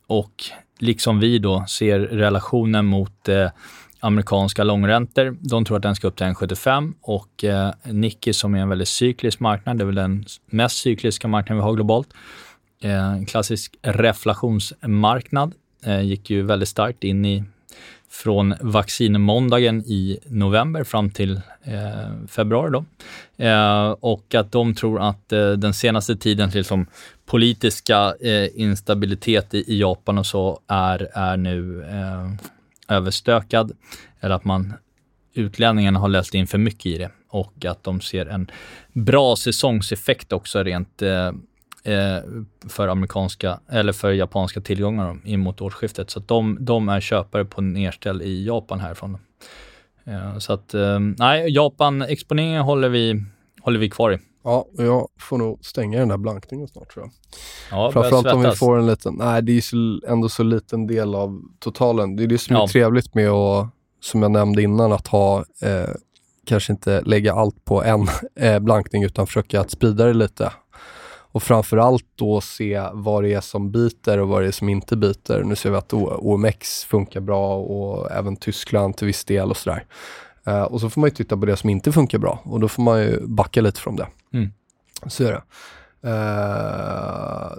och 0.08 0.44
liksom 0.80 1.20
vi 1.20 1.40
då 1.40 1.66
ser 1.68 2.00
relationen 2.00 2.86
mot 2.86 3.30
eh, 3.30 3.50
amerikanska 4.00 4.64
långräntor. 4.64 5.38
De 5.40 5.66
tror 5.66 5.78
att 5.78 5.84
den 5.84 5.96
ska 5.96 6.08
upp 6.08 6.16
till 6.16 6.26
1,75 6.26 6.94
och 7.02 7.44
eh, 7.44 7.72
Nikkei 7.84 8.34
som 8.34 8.56
är 8.56 8.60
en 8.60 8.70
väldigt 8.70 8.88
cyklisk 8.88 9.40
marknad, 9.40 9.78
det 9.78 9.84
är 9.84 9.86
väl 9.86 9.96
den 9.96 10.26
mest 10.46 10.78
cykliska 10.78 11.28
marknaden 11.28 11.58
vi 11.58 11.64
har 11.64 11.74
globalt. 11.74 12.14
Eh, 12.82 13.14
en 13.14 13.26
klassisk 13.26 13.76
reflationsmarknad 13.82 15.54
eh, 15.86 16.02
gick 16.02 16.30
ju 16.30 16.42
väldigt 16.42 16.70
starkt 16.70 17.04
in 17.04 17.26
i 17.26 17.44
från 18.14 18.54
vaccinmåndagen 18.62 19.84
i 19.86 20.20
november 20.26 20.84
fram 20.84 21.10
till 21.10 21.42
eh, 21.64 22.28
februari. 22.28 22.72
Då. 22.72 22.86
Eh, 23.44 23.90
och 23.90 24.36
att 24.36 24.52
de 24.52 24.76
tror 24.76 25.02
att 25.02 25.32
eh, 25.32 25.52
den 25.52 25.74
senaste 25.74 26.16
tidens 26.16 26.56
liksom, 26.56 26.86
politiska 27.26 28.16
eh, 28.22 28.50
instabilitet 28.56 29.54
i, 29.54 29.58
i, 29.58 29.80
Japan 29.80 30.18
och 30.18 30.26
så 30.26 30.60
är, 30.68 31.10
är 31.14 31.38
nu 31.38 31.84
eh, 31.84 32.32
överstökad 32.96 33.72
eller 34.20 34.36
att 34.36 34.46
man 34.46 34.74
utlänningarna 35.34 36.00
har 36.00 36.10
läst 36.10 36.34
in 36.34 36.48
för 36.48 36.58
mycket 36.58 36.86
i 36.86 36.98
det 36.98 37.10
och 37.30 37.66
att 37.66 37.84
de 37.84 38.02
ser 38.02 38.26
en 38.26 38.52
bra 38.94 39.36
säsongseffekt 39.36 40.34
också 40.34 40.64
rent 40.64 41.02
eh 41.02 41.32
för 42.70 42.88
amerikanska 42.88 43.60
eller 43.70 43.94
för 43.94 44.12
japanska 44.12 44.62
tillgångar 44.62 45.20
in 45.24 45.40
mot 45.40 45.62
årsskiftet. 45.62 46.10
Så 46.10 46.20
de, 46.20 46.58
de 46.60 46.90
är 46.90 47.00
köpare 47.00 47.46
på 47.46 47.62
nedställ 47.62 48.22
i 48.22 48.46
Japan 48.46 48.80
härifrån. 48.80 49.18
Eh, 50.04 50.38
så 50.38 50.54
att 50.54 50.74
eh, 50.74 51.00
nej, 51.00 51.54
Japan-exponeringen 51.54 52.62
håller 52.62 52.90
vi, 52.90 53.24
håller 53.62 53.80
vi 53.80 53.90
kvar 53.90 54.12
i. 54.12 54.20
Ja, 54.44 54.66
jag 54.78 55.08
får 55.20 55.38
nog 55.38 55.66
stänga 55.66 56.00
den 56.00 56.08
där 56.08 56.18
blankningen 56.18 56.68
snart 56.68 56.94
tror 56.94 57.06
jag. 57.06 57.12
Ja, 57.72 57.92
Framförallt 57.92 58.28
om 58.28 58.42
vi 58.42 58.52
får 58.52 58.80
en 58.80 58.88
liten, 58.88 59.16
nej 59.16 59.42
det 59.42 59.52
är 59.52 59.76
ju 59.76 60.00
ändå 60.08 60.30
så 60.30 60.44
liten 60.44 60.88
del 60.88 61.16
av 61.16 61.42
totalen. 61.60 62.16
Det 62.16 62.24
är 62.24 62.28
det 62.28 62.38
som 62.38 62.56
ja. 62.56 62.64
är 62.64 62.68
trevligt 62.68 63.16
med 63.16 63.30
att, 63.30 63.70
som 64.02 64.22
jag 64.22 64.32
nämnde 64.32 64.62
innan, 64.62 64.92
att 64.92 65.08
ha, 65.08 65.46
eh, 65.62 65.90
kanske 66.46 66.74
inte 66.74 67.02
lägga 67.02 67.34
allt 67.34 67.66
på 67.66 67.84
en 67.84 68.08
eh, 68.36 68.60
blankning 68.60 69.04
utan 69.04 69.28
försöka 69.28 69.62
att 69.62 69.72
sprida 69.72 70.06
det 70.06 70.14
lite. 70.14 70.52
Och 71.34 71.44
framförallt 71.44 72.06
då 72.16 72.42
se 72.42 72.84
vad 72.94 73.24
det 73.24 73.34
är 73.34 73.42
som 73.42 73.72
biter 73.72 74.18
och 74.18 74.28
vad 74.28 74.42
det 74.42 74.48
är 74.48 74.52
som 74.52 74.70
inte 74.70 74.98
biter. 74.98 75.44
Nu 75.44 75.56
ser 75.56 75.70
vi 75.70 75.78
att 75.78 75.94
OMX 75.94 76.84
funkar 76.84 77.22
bra 77.22 77.58
och 77.58 78.12
även 78.12 78.36
Tyskland 78.36 78.98
till 78.98 79.08
viss 79.08 79.26
del 79.26 79.50
och 79.50 79.58
sådär. 79.58 79.86
Uh, 80.48 80.62
och 80.62 80.82
så 80.82 80.90
får 80.90 81.02
man 81.02 81.10
ju 81.10 81.16
titta 81.16 81.38
på 81.38 81.46
det 81.46 81.58
som 81.58 81.70
inte 81.70 81.92
funkar 81.92 82.18
bra 82.18 82.42
och 82.44 82.60
då 82.60 82.68
får 82.68 82.84
man 82.84 83.02
ju 83.02 83.28
backa 83.28 83.62
lite 83.62 83.80
från 83.80 83.96
det. 83.96 84.08
Mm. 84.34 84.50
Så 85.08 85.24
är 85.24 85.32
det. 85.32 85.44
Uh, 86.10 87.58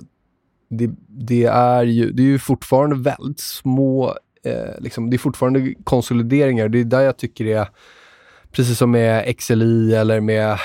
det, 0.69 0.91
det, 1.09 1.45
är 1.45 1.85
ju, 1.85 2.13
det 2.13 2.23
är 2.23 2.27
ju 2.27 2.39
fortfarande 2.39 2.97
väldigt 2.97 3.41
små, 3.41 4.09
uh, 4.47 4.81
liksom, 4.81 5.11
det 5.11 5.17
är 5.17 5.19
fortfarande 5.19 5.75
konsolideringar. 5.85 6.69
Det 6.69 6.81
är 6.81 6.85
där 6.85 7.01
jag 7.01 7.17
tycker 7.17 7.45
det 7.45 7.53
är, 7.53 7.69
precis 8.55 8.79
som 8.79 8.91
med 8.91 9.39
XLI 9.39 9.95
eller 9.95 10.21
med 10.21 10.59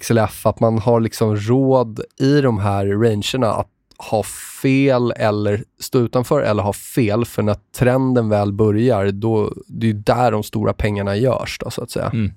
XLF, 0.00 0.46
att 0.46 0.60
man 0.60 0.78
har 0.78 1.00
liksom 1.00 1.36
råd 1.36 2.00
i 2.20 2.40
de 2.40 2.58
här 2.58 2.86
rangerna 2.86 3.52
att 3.52 3.70
ha 3.98 4.22
fel 4.62 5.12
eller 5.16 5.64
stå 5.80 5.98
utanför 5.98 6.42
eller 6.42 6.62
ha 6.62 6.72
fel. 6.72 7.24
För 7.24 7.42
när 7.42 7.56
trenden 7.76 8.28
väl 8.28 8.52
börjar, 8.52 9.10
då, 9.10 9.52
det 9.66 9.90
är 9.90 9.94
där 9.94 10.32
de 10.32 10.42
stora 10.42 10.72
pengarna 10.72 11.16
görs. 11.16 11.58
Då, 11.58 11.70
så 11.70 11.82
att 11.82 11.90
säga. 11.90 12.06
Mm. 12.06 12.32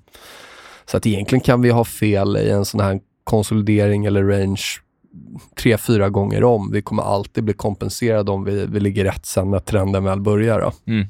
Så 0.86 0.96
att 0.96 1.06
egentligen 1.06 1.40
kan 1.40 1.62
vi 1.62 1.70
ha 1.70 1.84
fel 1.84 2.36
i 2.36 2.50
en 2.50 2.64
sån 2.64 2.80
här 2.80 3.00
konsolidering 3.24 4.04
eller 4.04 4.24
range 4.24 4.62
tre, 5.62 5.78
fyra 5.78 6.08
gånger 6.08 6.44
om. 6.44 6.70
Vi 6.72 6.82
kommer 6.82 7.02
alltid 7.02 7.44
bli 7.44 7.54
kompenserade 7.54 8.30
om 8.30 8.44
vi, 8.44 8.66
vi 8.66 8.80
ligger 8.80 9.04
rätt 9.04 9.26
sen 9.26 9.50
när 9.50 9.58
trenden 9.58 10.04
väl 10.04 10.20
börjar. 10.20 10.72
Mm. 10.86 11.06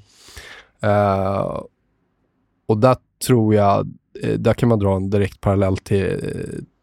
Uh, 0.84 1.62
och 2.68 2.78
där 2.78 2.96
tror 3.26 3.54
jag, 3.54 3.88
eh, 4.22 4.32
där 4.38 4.54
kan 4.54 4.68
man 4.68 4.78
dra 4.78 4.96
en 4.96 5.10
direkt 5.10 5.40
parallell 5.40 5.76
till, 5.76 6.20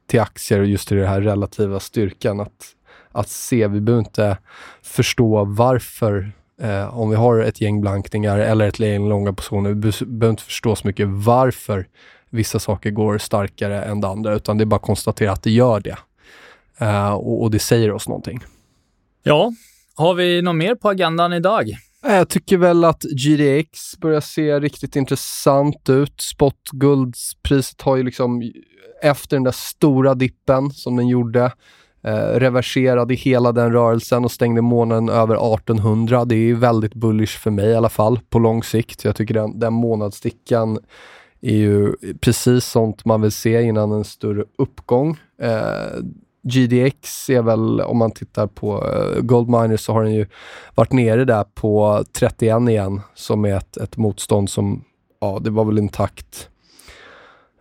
till 0.08 0.20
aktier 0.20 0.60
och 0.60 0.66
just 0.66 0.92
i 0.92 0.96
den 0.96 1.08
här 1.08 1.22
relativa 1.22 1.80
styrkan. 1.80 2.40
Att 2.40 2.74
att 3.18 3.30
se. 3.30 3.68
Vi 3.68 3.82
behöver 3.82 4.04
inte 4.06 4.38
förstå 4.82 5.46
varför 5.46 6.32
eh, 6.62 6.98
om 6.98 7.10
vi 7.10 7.16
har 7.16 7.40
ett 7.40 7.62
gäng 7.62 7.82
blankningar 7.82 8.40
eller 8.40 8.68
ett 8.68 8.80
gäng 8.80 9.10
långa 9.10 9.34
positioner. 9.34 9.70
Vi 9.70 10.06
behöver 10.06 10.30
inte 10.30 10.44
förstå 10.44 10.76
så 10.76 10.88
mycket 10.88 11.08
varför 11.08 11.88
vissa 12.30 12.60
saker 12.60 12.92
går 12.92 13.18
starkare 13.18 13.84
än 13.84 14.02
det 14.02 14.08
andra, 14.08 14.34
utan 14.34 14.58
det 14.58 14.64
är 14.64 14.66
bara 14.66 14.76
att 14.76 14.82
konstatera 14.82 15.32
att 15.32 15.44
det 15.44 15.52
gör 15.52 15.80
det. 15.80 15.98
Eh, 16.78 17.14
och, 17.14 17.42
och, 17.42 17.52
det 17.52 17.60
säger 17.60 17.92
oss 17.92 18.08
någonting. 18.08 18.40
Ja, 19.24 19.54
har 19.96 20.14
vi 20.14 20.42
något 20.42 20.56
mer 20.56 20.76
på 20.76 20.90
agendan 20.90 21.34
idag? 21.34 21.78
Eh, 22.08 22.16
jag 22.16 22.30
tycker 22.30 22.58
väl 22.58 22.84
att 22.84 23.02
GDX 23.02 23.98
börjar 23.98 24.22
se 24.22 24.60
riktigt 24.60 24.96
intressant 24.96 25.90
ut. 25.90 26.22
Spotguldpriset 26.22 27.82
har 27.82 27.96
ju 27.96 28.04
liksom, 28.04 28.52
efter 29.04 29.36
den 29.36 29.44
där 29.44 29.52
stora 29.52 30.14
dippen 30.14 30.72
som 30.72 30.96
den 30.96 31.08
gjorde, 31.08 31.52
Eh, 32.08 32.40
reverserade 32.40 33.14
hela 33.14 33.52
den 33.52 33.72
rörelsen 33.72 34.26
och 34.26 34.32
stängde 34.32 34.62
månaden 34.62 35.10
över 35.10 35.36
1800. 35.54 36.26
Det 36.26 36.36
är 36.36 36.54
väldigt 36.54 36.94
bullish 36.94 37.40
för 37.40 37.52
mig 37.52 37.66
i 37.70 37.76
alla 37.76 37.90
fall 37.90 38.20
på 38.30 38.40
lång 38.40 38.64
sikt. 38.64 39.04
Jag 39.06 39.16
tycker 39.16 39.34
den, 39.34 39.60
den 39.60 39.74
månadstickan 39.74 40.80
är 41.42 41.56
ju 41.56 41.94
precis 42.22 42.66
sånt 42.66 43.06
man 43.06 43.22
vill 43.22 43.32
se 43.32 43.62
innan 43.62 43.92
en 43.92 44.04
större 44.04 44.44
uppgång. 44.58 45.18
Eh, 45.42 46.00
GDX 46.48 47.30
är 47.30 47.42
väl, 47.42 47.82
om 47.82 47.98
man 47.98 48.12
tittar 48.12 48.48
på 48.48 48.86
eh, 48.86 49.18
uh, 49.18 49.22
Goldminer 49.22 49.78
så 49.78 49.94
har 49.94 50.04
den 50.04 50.14
ju 50.14 50.26
varit 50.76 50.94
nere 50.94 51.26
där 51.26 51.44
på 51.54 52.04
31 52.12 52.70
igen 52.70 53.02
som 53.14 53.46
är 53.46 53.56
ett, 53.56 53.78
ett 53.78 53.98
motstånd 53.98 54.50
som, 54.50 54.84
ja 55.22 55.40
det 55.42 55.50
var 55.50 55.66
väl 55.66 55.78
intakt, 55.78 56.50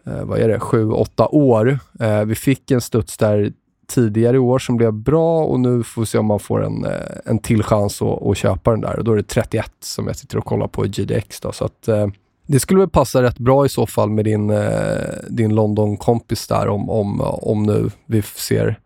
uh, 0.06 0.24
vad 0.24 0.38
är 0.38 0.48
det, 0.48 0.58
7-8 0.58 1.28
år. 1.30 1.78
Uh, 2.02 2.24
vi 2.24 2.34
fick 2.34 2.70
en 2.70 2.80
studs 2.80 3.16
där 3.16 3.52
tidigare 3.88 4.36
i 4.36 4.38
år 4.38 4.58
som 4.58 4.76
blev 4.76 4.92
bra 4.92 5.44
och 5.44 5.60
nu 5.60 5.82
får 5.82 6.02
vi 6.02 6.06
se 6.06 6.18
om 6.18 6.26
man 6.26 6.40
får 6.40 6.64
en, 6.64 6.86
en 7.24 7.38
till 7.38 7.62
chans 7.62 8.02
att, 8.02 8.22
att 8.22 8.36
köpa 8.36 8.70
den 8.70 8.80
där. 8.80 8.98
Och 8.98 9.04
då 9.04 9.12
är 9.12 9.16
det 9.16 9.22
31 9.22 9.72
som 9.80 10.06
jag 10.06 10.16
sitter 10.16 10.38
och 10.38 10.44
kollar 10.44 10.68
på 10.68 10.86
i 10.86 10.88
GDX. 10.88 11.40
Då, 11.40 11.52
så 11.52 11.64
att, 11.64 11.88
det 12.46 12.60
skulle 12.60 12.80
väl 12.80 12.90
passa 12.90 13.22
rätt 13.22 13.38
bra 13.38 13.66
i 13.66 13.68
så 13.68 13.86
fall 13.86 14.10
med 14.10 14.24
din, 14.24 14.50
eh, 14.50 15.00
din 15.30 15.54
London-kompis 15.54 16.46
där 16.46 16.68
om, 16.68 16.90
om, 16.90 17.20
om 17.20 17.62
nu 17.62 17.90
vi 18.06 18.22
ser 18.22 18.78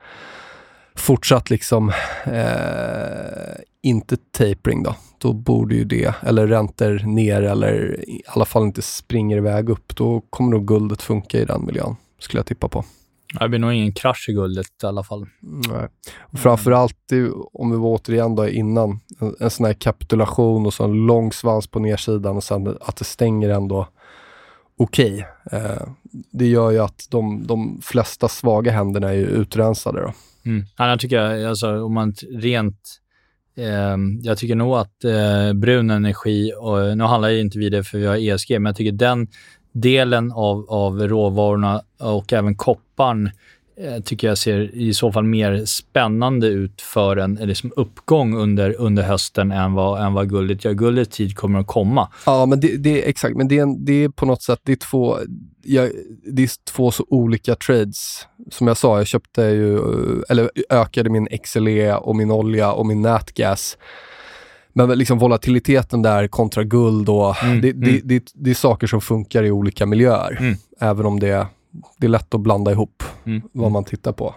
fortsatt 0.94 1.50
liksom 1.50 1.88
eh, 2.24 3.60
inte 3.82 4.16
tapering 4.16 4.82
då. 4.82 4.94
Då 5.18 5.32
borde 5.32 5.74
ju 5.74 5.84
det, 5.84 6.14
eller 6.22 6.46
räntor 6.46 7.02
ner 7.06 7.42
eller 7.42 8.00
i 8.10 8.22
alla 8.26 8.44
fall 8.44 8.62
inte 8.62 8.82
springer 8.82 9.36
iväg 9.36 9.68
upp. 9.68 9.96
Då 9.96 10.22
kommer 10.30 10.50
nog 10.50 10.66
guldet 10.66 11.02
funka 11.02 11.38
i 11.38 11.44
den 11.44 11.66
miljön, 11.66 11.96
skulle 12.18 12.38
jag 12.38 12.46
tippa 12.46 12.68
på. 12.68 12.84
Det 13.38 13.48
blir 13.48 13.58
nog 13.58 13.72
ingen 13.72 13.92
krasch 13.92 14.28
i 14.28 14.32
guldet 14.32 14.66
i 14.82 14.86
alla 14.86 15.02
fall. 15.02 15.26
Nej. 15.40 15.88
Och 16.20 16.38
framförallt, 16.38 16.96
om 17.52 17.70
vi 17.70 17.76
var 17.76 17.88
återigen 17.88 18.34
då 18.34 18.48
innan, 18.48 19.00
en, 19.20 19.34
en 19.40 19.50
sån 19.50 19.66
här 19.66 19.72
kapitulation 19.72 20.66
och 20.66 20.74
så 20.74 20.84
en 20.84 21.06
lång 21.06 21.32
svans 21.32 21.66
på 21.66 21.78
nedsidan 21.78 22.36
och 22.36 22.44
sen 22.44 22.76
att 22.80 22.96
det 22.96 23.04
stänger 23.04 23.48
ändå 23.48 23.88
okej. 24.76 25.26
Okay. 25.46 25.60
Eh, 25.60 25.82
det 26.32 26.46
gör 26.46 26.70
ju 26.70 26.78
att 26.78 27.06
de, 27.10 27.46
de 27.46 27.80
flesta 27.82 28.28
svaga 28.28 28.72
händerna 28.72 29.08
är 29.08 29.14
ju 29.14 29.26
utrensade. 29.26 30.00
Då. 30.00 30.12
Mm. 30.44 30.64
Ja, 30.76 30.88
jag 30.88 31.00
tycker, 31.00 31.46
alltså, 31.46 31.82
om 31.84 31.94
man 31.94 32.14
rent 32.30 33.00
eh, 33.56 33.96
jag 34.22 34.38
tycker 34.38 34.54
nog 34.54 34.74
att 34.74 35.04
eh, 35.04 35.52
brun 35.52 35.90
energi, 35.90 36.52
och 36.58 36.98
nu 36.98 37.04
handlar 37.04 37.28
ju 37.28 37.40
inte 37.40 37.58
vi 37.58 37.68
det 37.68 37.84
för 37.84 37.98
vi 37.98 38.06
har 38.06 38.16
ESG, 38.16 38.50
men 38.50 38.66
jag 38.66 38.76
tycker 38.76 38.92
den 38.92 39.28
delen 39.72 40.32
av, 40.32 40.66
av 40.68 41.08
råvarorna 41.08 41.82
och 41.98 42.32
även 42.32 42.54
kopparn 42.54 43.30
eh, 43.80 44.02
tycker 44.02 44.28
jag 44.28 44.38
ser 44.38 44.74
i 44.74 44.94
så 44.94 45.12
fall 45.12 45.24
mer 45.24 45.64
spännande 45.64 46.46
ut 46.46 46.82
för 46.82 47.16
en 47.16 47.38
eh, 47.38 47.46
liksom 47.46 47.72
uppgång 47.76 48.36
under, 48.36 48.80
under 48.80 49.02
hösten 49.02 49.52
än 49.52 49.72
vad, 49.74 50.06
än 50.06 50.12
vad 50.12 50.28
guldet 50.30 50.64
gör. 50.64 50.72
Guldets 50.72 51.16
tid 51.16 51.36
kommer 51.36 51.60
att 51.60 51.66
komma. 51.66 52.08
Ja, 52.26 52.46
men 52.46 52.60
det, 52.60 52.76
det 52.76 53.08
exakt. 53.08 53.36
Men 53.36 53.48
det 53.48 53.58
är, 53.58 53.62
en, 53.62 53.84
det 53.84 54.04
är 54.04 54.08
på 54.08 54.26
något 54.26 54.42
sätt 54.42 54.60
det 54.62 54.72
är 54.72 54.76
två, 54.76 55.18
jag, 55.62 55.90
det 56.26 56.42
är 56.42 56.50
två 56.72 56.90
så 56.90 57.06
olika 57.08 57.54
trades. 57.54 58.26
Som 58.50 58.66
jag 58.66 58.76
sa, 58.76 58.98
jag 58.98 59.06
köpte 59.06 59.42
ju, 59.42 59.76
eh, 59.76 60.22
eller 60.28 60.50
ökade 60.70 61.10
min 61.10 61.28
XLE 61.44 61.94
och 61.94 62.16
min 62.16 62.30
olja 62.30 62.72
och 62.72 62.86
min 62.86 63.02
nätgas 63.02 63.76
men 64.72 64.98
liksom 64.98 65.18
volatiliteten 65.18 66.02
där 66.02 66.28
kontra 66.28 66.64
guld 66.64 67.08
och 67.08 67.42
mm, 67.42 67.60
det, 67.60 67.70
mm. 67.70 67.80
Det, 67.80 68.00
det, 68.04 68.32
det, 68.34 68.50
är 68.50 68.54
saker 68.54 68.86
som 68.86 69.00
funkar 69.00 69.42
i 69.42 69.50
olika 69.50 69.86
miljöer. 69.86 70.36
Mm. 70.40 70.54
Även 70.80 71.06
om 71.06 71.20
det, 71.20 71.46
det 71.98 72.06
är 72.06 72.10
lätt 72.10 72.34
att 72.34 72.40
blanda 72.40 72.72
ihop 72.72 73.02
mm, 73.24 73.42
vad 73.52 73.72
man 73.72 73.84
tittar 73.84 74.12
på. 74.12 74.34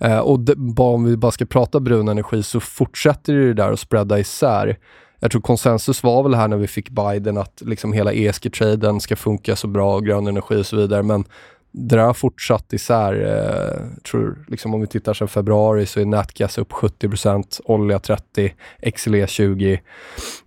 Eh, 0.00 0.18
och 0.18 0.40
det, 0.40 0.82
om 0.82 1.04
vi 1.04 1.16
bara 1.16 1.32
ska 1.32 1.44
prata 1.46 1.80
brun 1.80 2.08
energi 2.08 2.42
så 2.42 2.60
fortsätter 2.60 3.34
det 3.34 3.54
där 3.54 3.72
att 3.72 3.80
spreada 3.80 4.18
isär. 4.18 4.78
Jag 5.20 5.30
tror 5.30 5.40
konsensus 5.42 6.02
var 6.02 6.22
väl 6.22 6.34
här 6.34 6.48
när 6.48 6.56
vi 6.56 6.66
fick 6.66 6.90
Biden 6.90 7.38
att 7.38 7.62
liksom 7.66 7.92
hela 7.92 8.12
ESG-traden 8.12 9.00
ska 9.00 9.16
funka 9.16 9.56
så 9.56 9.66
bra 9.66 9.94
och 9.94 10.04
grön 10.06 10.26
energi 10.26 10.56
och 10.56 10.66
så 10.66 10.76
vidare. 10.76 11.02
Men 11.02 11.24
det 11.72 11.96
där 11.96 12.04
har 12.04 12.14
fortsatt 12.14 12.72
isär. 12.72 13.12
Eh, 13.12 14.02
tror, 14.10 14.44
liksom 14.48 14.74
om 14.74 14.80
vi 14.80 14.86
tittar 14.86 15.14
sedan 15.14 15.28
februari 15.28 15.86
så 15.86 16.00
är 16.00 16.04
nätgas 16.04 16.58
upp 16.58 16.72
70% 16.72 17.60
olja 17.64 17.98
30 17.98 18.54
XLE 18.96 19.26
20 19.26 19.80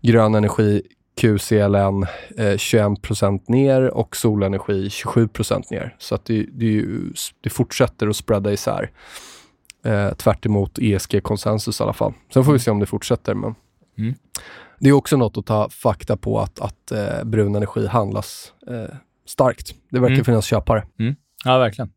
grön 0.01 0.36
energi 0.36 0.82
QCLN 1.21 2.05
eh, 2.38 2.57
21 2.57 3.47
ner 3.47 3.82
och 3.82 4.15
solenergi 4.15 4.88
27% 4.88 5.63
ner. 5.71 5.95
Så 5.99 6.15
att 6.15 6.26
det, 6.26 6.45
det, 6.51 6.86
det 7.41 7.49
fortsätter 7.49 8.07
att 8.07 8.15
spreada 8.15 8.53
isär. 8.53 8.91
Eh, 9.84 10.13
tvärt 10.13 10.45
ESG-konsensus 10.80 11.80
i 11.80 11.84
alla 11.84 11.93
fall. 11.93 12.13
Sen 12.34 12.43
får 12.43 12.53
vi 12.53 12.59
se 12.59 12.71
om 12.71 12.80
det 12.80 12.86
fortsätter. 12.86 13.34
Men 13.34 13.55
mm. 13.97 14.13
Det 14.80 14.89
är 14.89 14.93
också 14.93 15.17
något 15.17 15.38
att 15.38 15.45
ta 15.45 15.69
fakta 15.69 16.17
på 16.17 16.39
att, 16.39 16.59
att 16.59 16.91
eh, 16.91 17.23
brun 17.23 17.55
energi 17.55 17.88
handlas 17.88 18.53
eh, 18.67 18.95
starkt. 19.26 19.73
Det 19.91 19.99
verkar 19.99 20.13
mm. 20.13 20.26
finnas 20.26 20.45
köpare. 20.45 20.84
Mm. 20.99 21.15
Ja, 21.45 21.57
verkligen. 21.57 21.89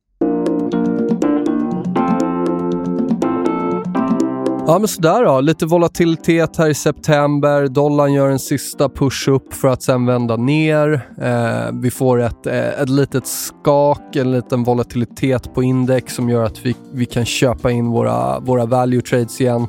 Ja 4.69 4.79
men 4.79 4.89
sådär 4.89 5.25
då, 5.25 5.41
lite 5.41 5.67
volatilitet 5.67 6.57
här 6.57 6.69
i 6.69 6.75
september. 6.75 7.69
Dollarn 7.69 8.13
gör 8.13 8.31
en 8.31 8.39
sista 8.39 8.89
push 8.89 9.29
upp 9.29 9.55
för 9.55 9.69
att 9.69 9.83
sen 9.83 10.07
vända 10.07 10.37
ner. 10.37 11.07
Eh, 11.23 11.81
vi 11.81 11.91
får 11.91 12.21
ett, 12.21 12.47
eh, 12.47 12.81
ett 12.83 12.89
litet 12.89 13.27
skak, 13.27 14.17
en 14.17 14.33
liten 14.33 14.65
volatilitet 14.65 15.55
på 15.55 15.63
index 15.63 16.15
som 16.15 16.29
gör 16.29 16.45
att 16.45 16.67
vi, 16.67 16.77
vi 16.93 17.07
kan 17.07 17.25
köpa 17.25 17.71
in 17.71 17.87
våra, 17.87 18.41
våra 18.41 18.67
value 18.67 19.01
trades 19.01 19.41
igen. 19.41 19.67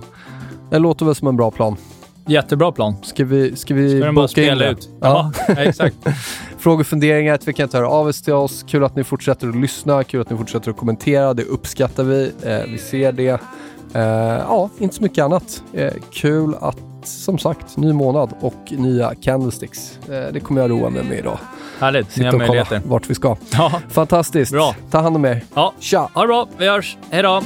Det 0.71 0.79
låter 0.79 1.05
väl 1.05 1.15
som 1.15 1.27
en 1.27 1.37
bra 1.37 1.51
plan. 1.51 1.75
Jättebra 2.27 2.71
plan. 2.71 2.95
Ska 3.03 3.25
vi, 3.25 3.55
ska 3.55 3.73
vi 3.73 4.01
ska 4.01 4.11
boka 4.11 4.51
in 4.51 4.57
det? 4.57 4.69
Ut. 4.69 4.89
Ja, 5.01 5.31
ja 5.47 5.55
exakt. 5.55 5.95
Frågor, 6.59 6.83
funderingar, 6.83 7.33
att 7.33 7.47
vi 7.47 7.53
kan 7.53 7.69
ta 7.69 7.77
höra 7.77 7.89
av 7.89 8.07
oss 8.07 8.21
till 8.21 8.33
oss. 8.33 8.65
Kul 8.67 8.83
att 8.83 8.95
ni 8.95 9.03
fortsätter 9.03 9.47
att 9.49 9.55
lyssna, 9.55 10.03
kul 10.03 10.21
att 10.21 10.29
ni 10.29 10.37
fortsätter 10.37 10.71
att 10.71 10.77
kommentera. 10.77 11.33
Det 11.33 11.43
uppskattar 11.43 12.03
vi. 12.03 12.31
Eh, 12.43 12.71
vi 12.71 12.77
ser 12.77 13.11
det. 13.11 13.41
Eh, 13.93 14.01
ja, 14.47 14.69
inte 14.77 14.95
så 14.95 15.03
mycket 15.03 15.23
annat. 15.23 15.63
Eh, 15.73 15.93
kul 16.13 16.55
att, 16.61 16.77
som 17.03 17.37
sagt, 17.37 17.77
ny 17.77 17.93
månad 17.93 18.33
och 18.41 18.55
nya 18.71 19.13
candlesticks. 19.21 19.99
Eh, 20.09 20.33
det 20.33 20.39
kommer 20.39 20.61
jag 20.61 20.71
roa 20.71 20.89
mig 20.89 21.03
med 21.03 21.19
idag. 21.19 21.37
Härligt, 21.79 22.11
Sitta 22.11 22.21
nya 22.21 22.31
och 22.31 22.37
möjligheter. 22.37 22.79
kolla 22.79 22.91
vart 22.91 23.09
vi 23.09 23.15
ska. 23.15 23.35
Ja. 23.53 23.71
Fantastiskt. 23.89 24.51
Bra. 24.51 24.75
Ta 24.91 24.99
hand 24.99 25.15
om 25.15 25.25
er. 25.25 25.43
Ja. 25.53 25.73
Tja. 25.79 26.09
Ha 26.13 26.21
det 26.21 26.27
bra. 26.27 26.47
Vi 26.57 26.67
hörs. 26.67 26.97
Hej 27.09 27.23
då. 27.23 27.41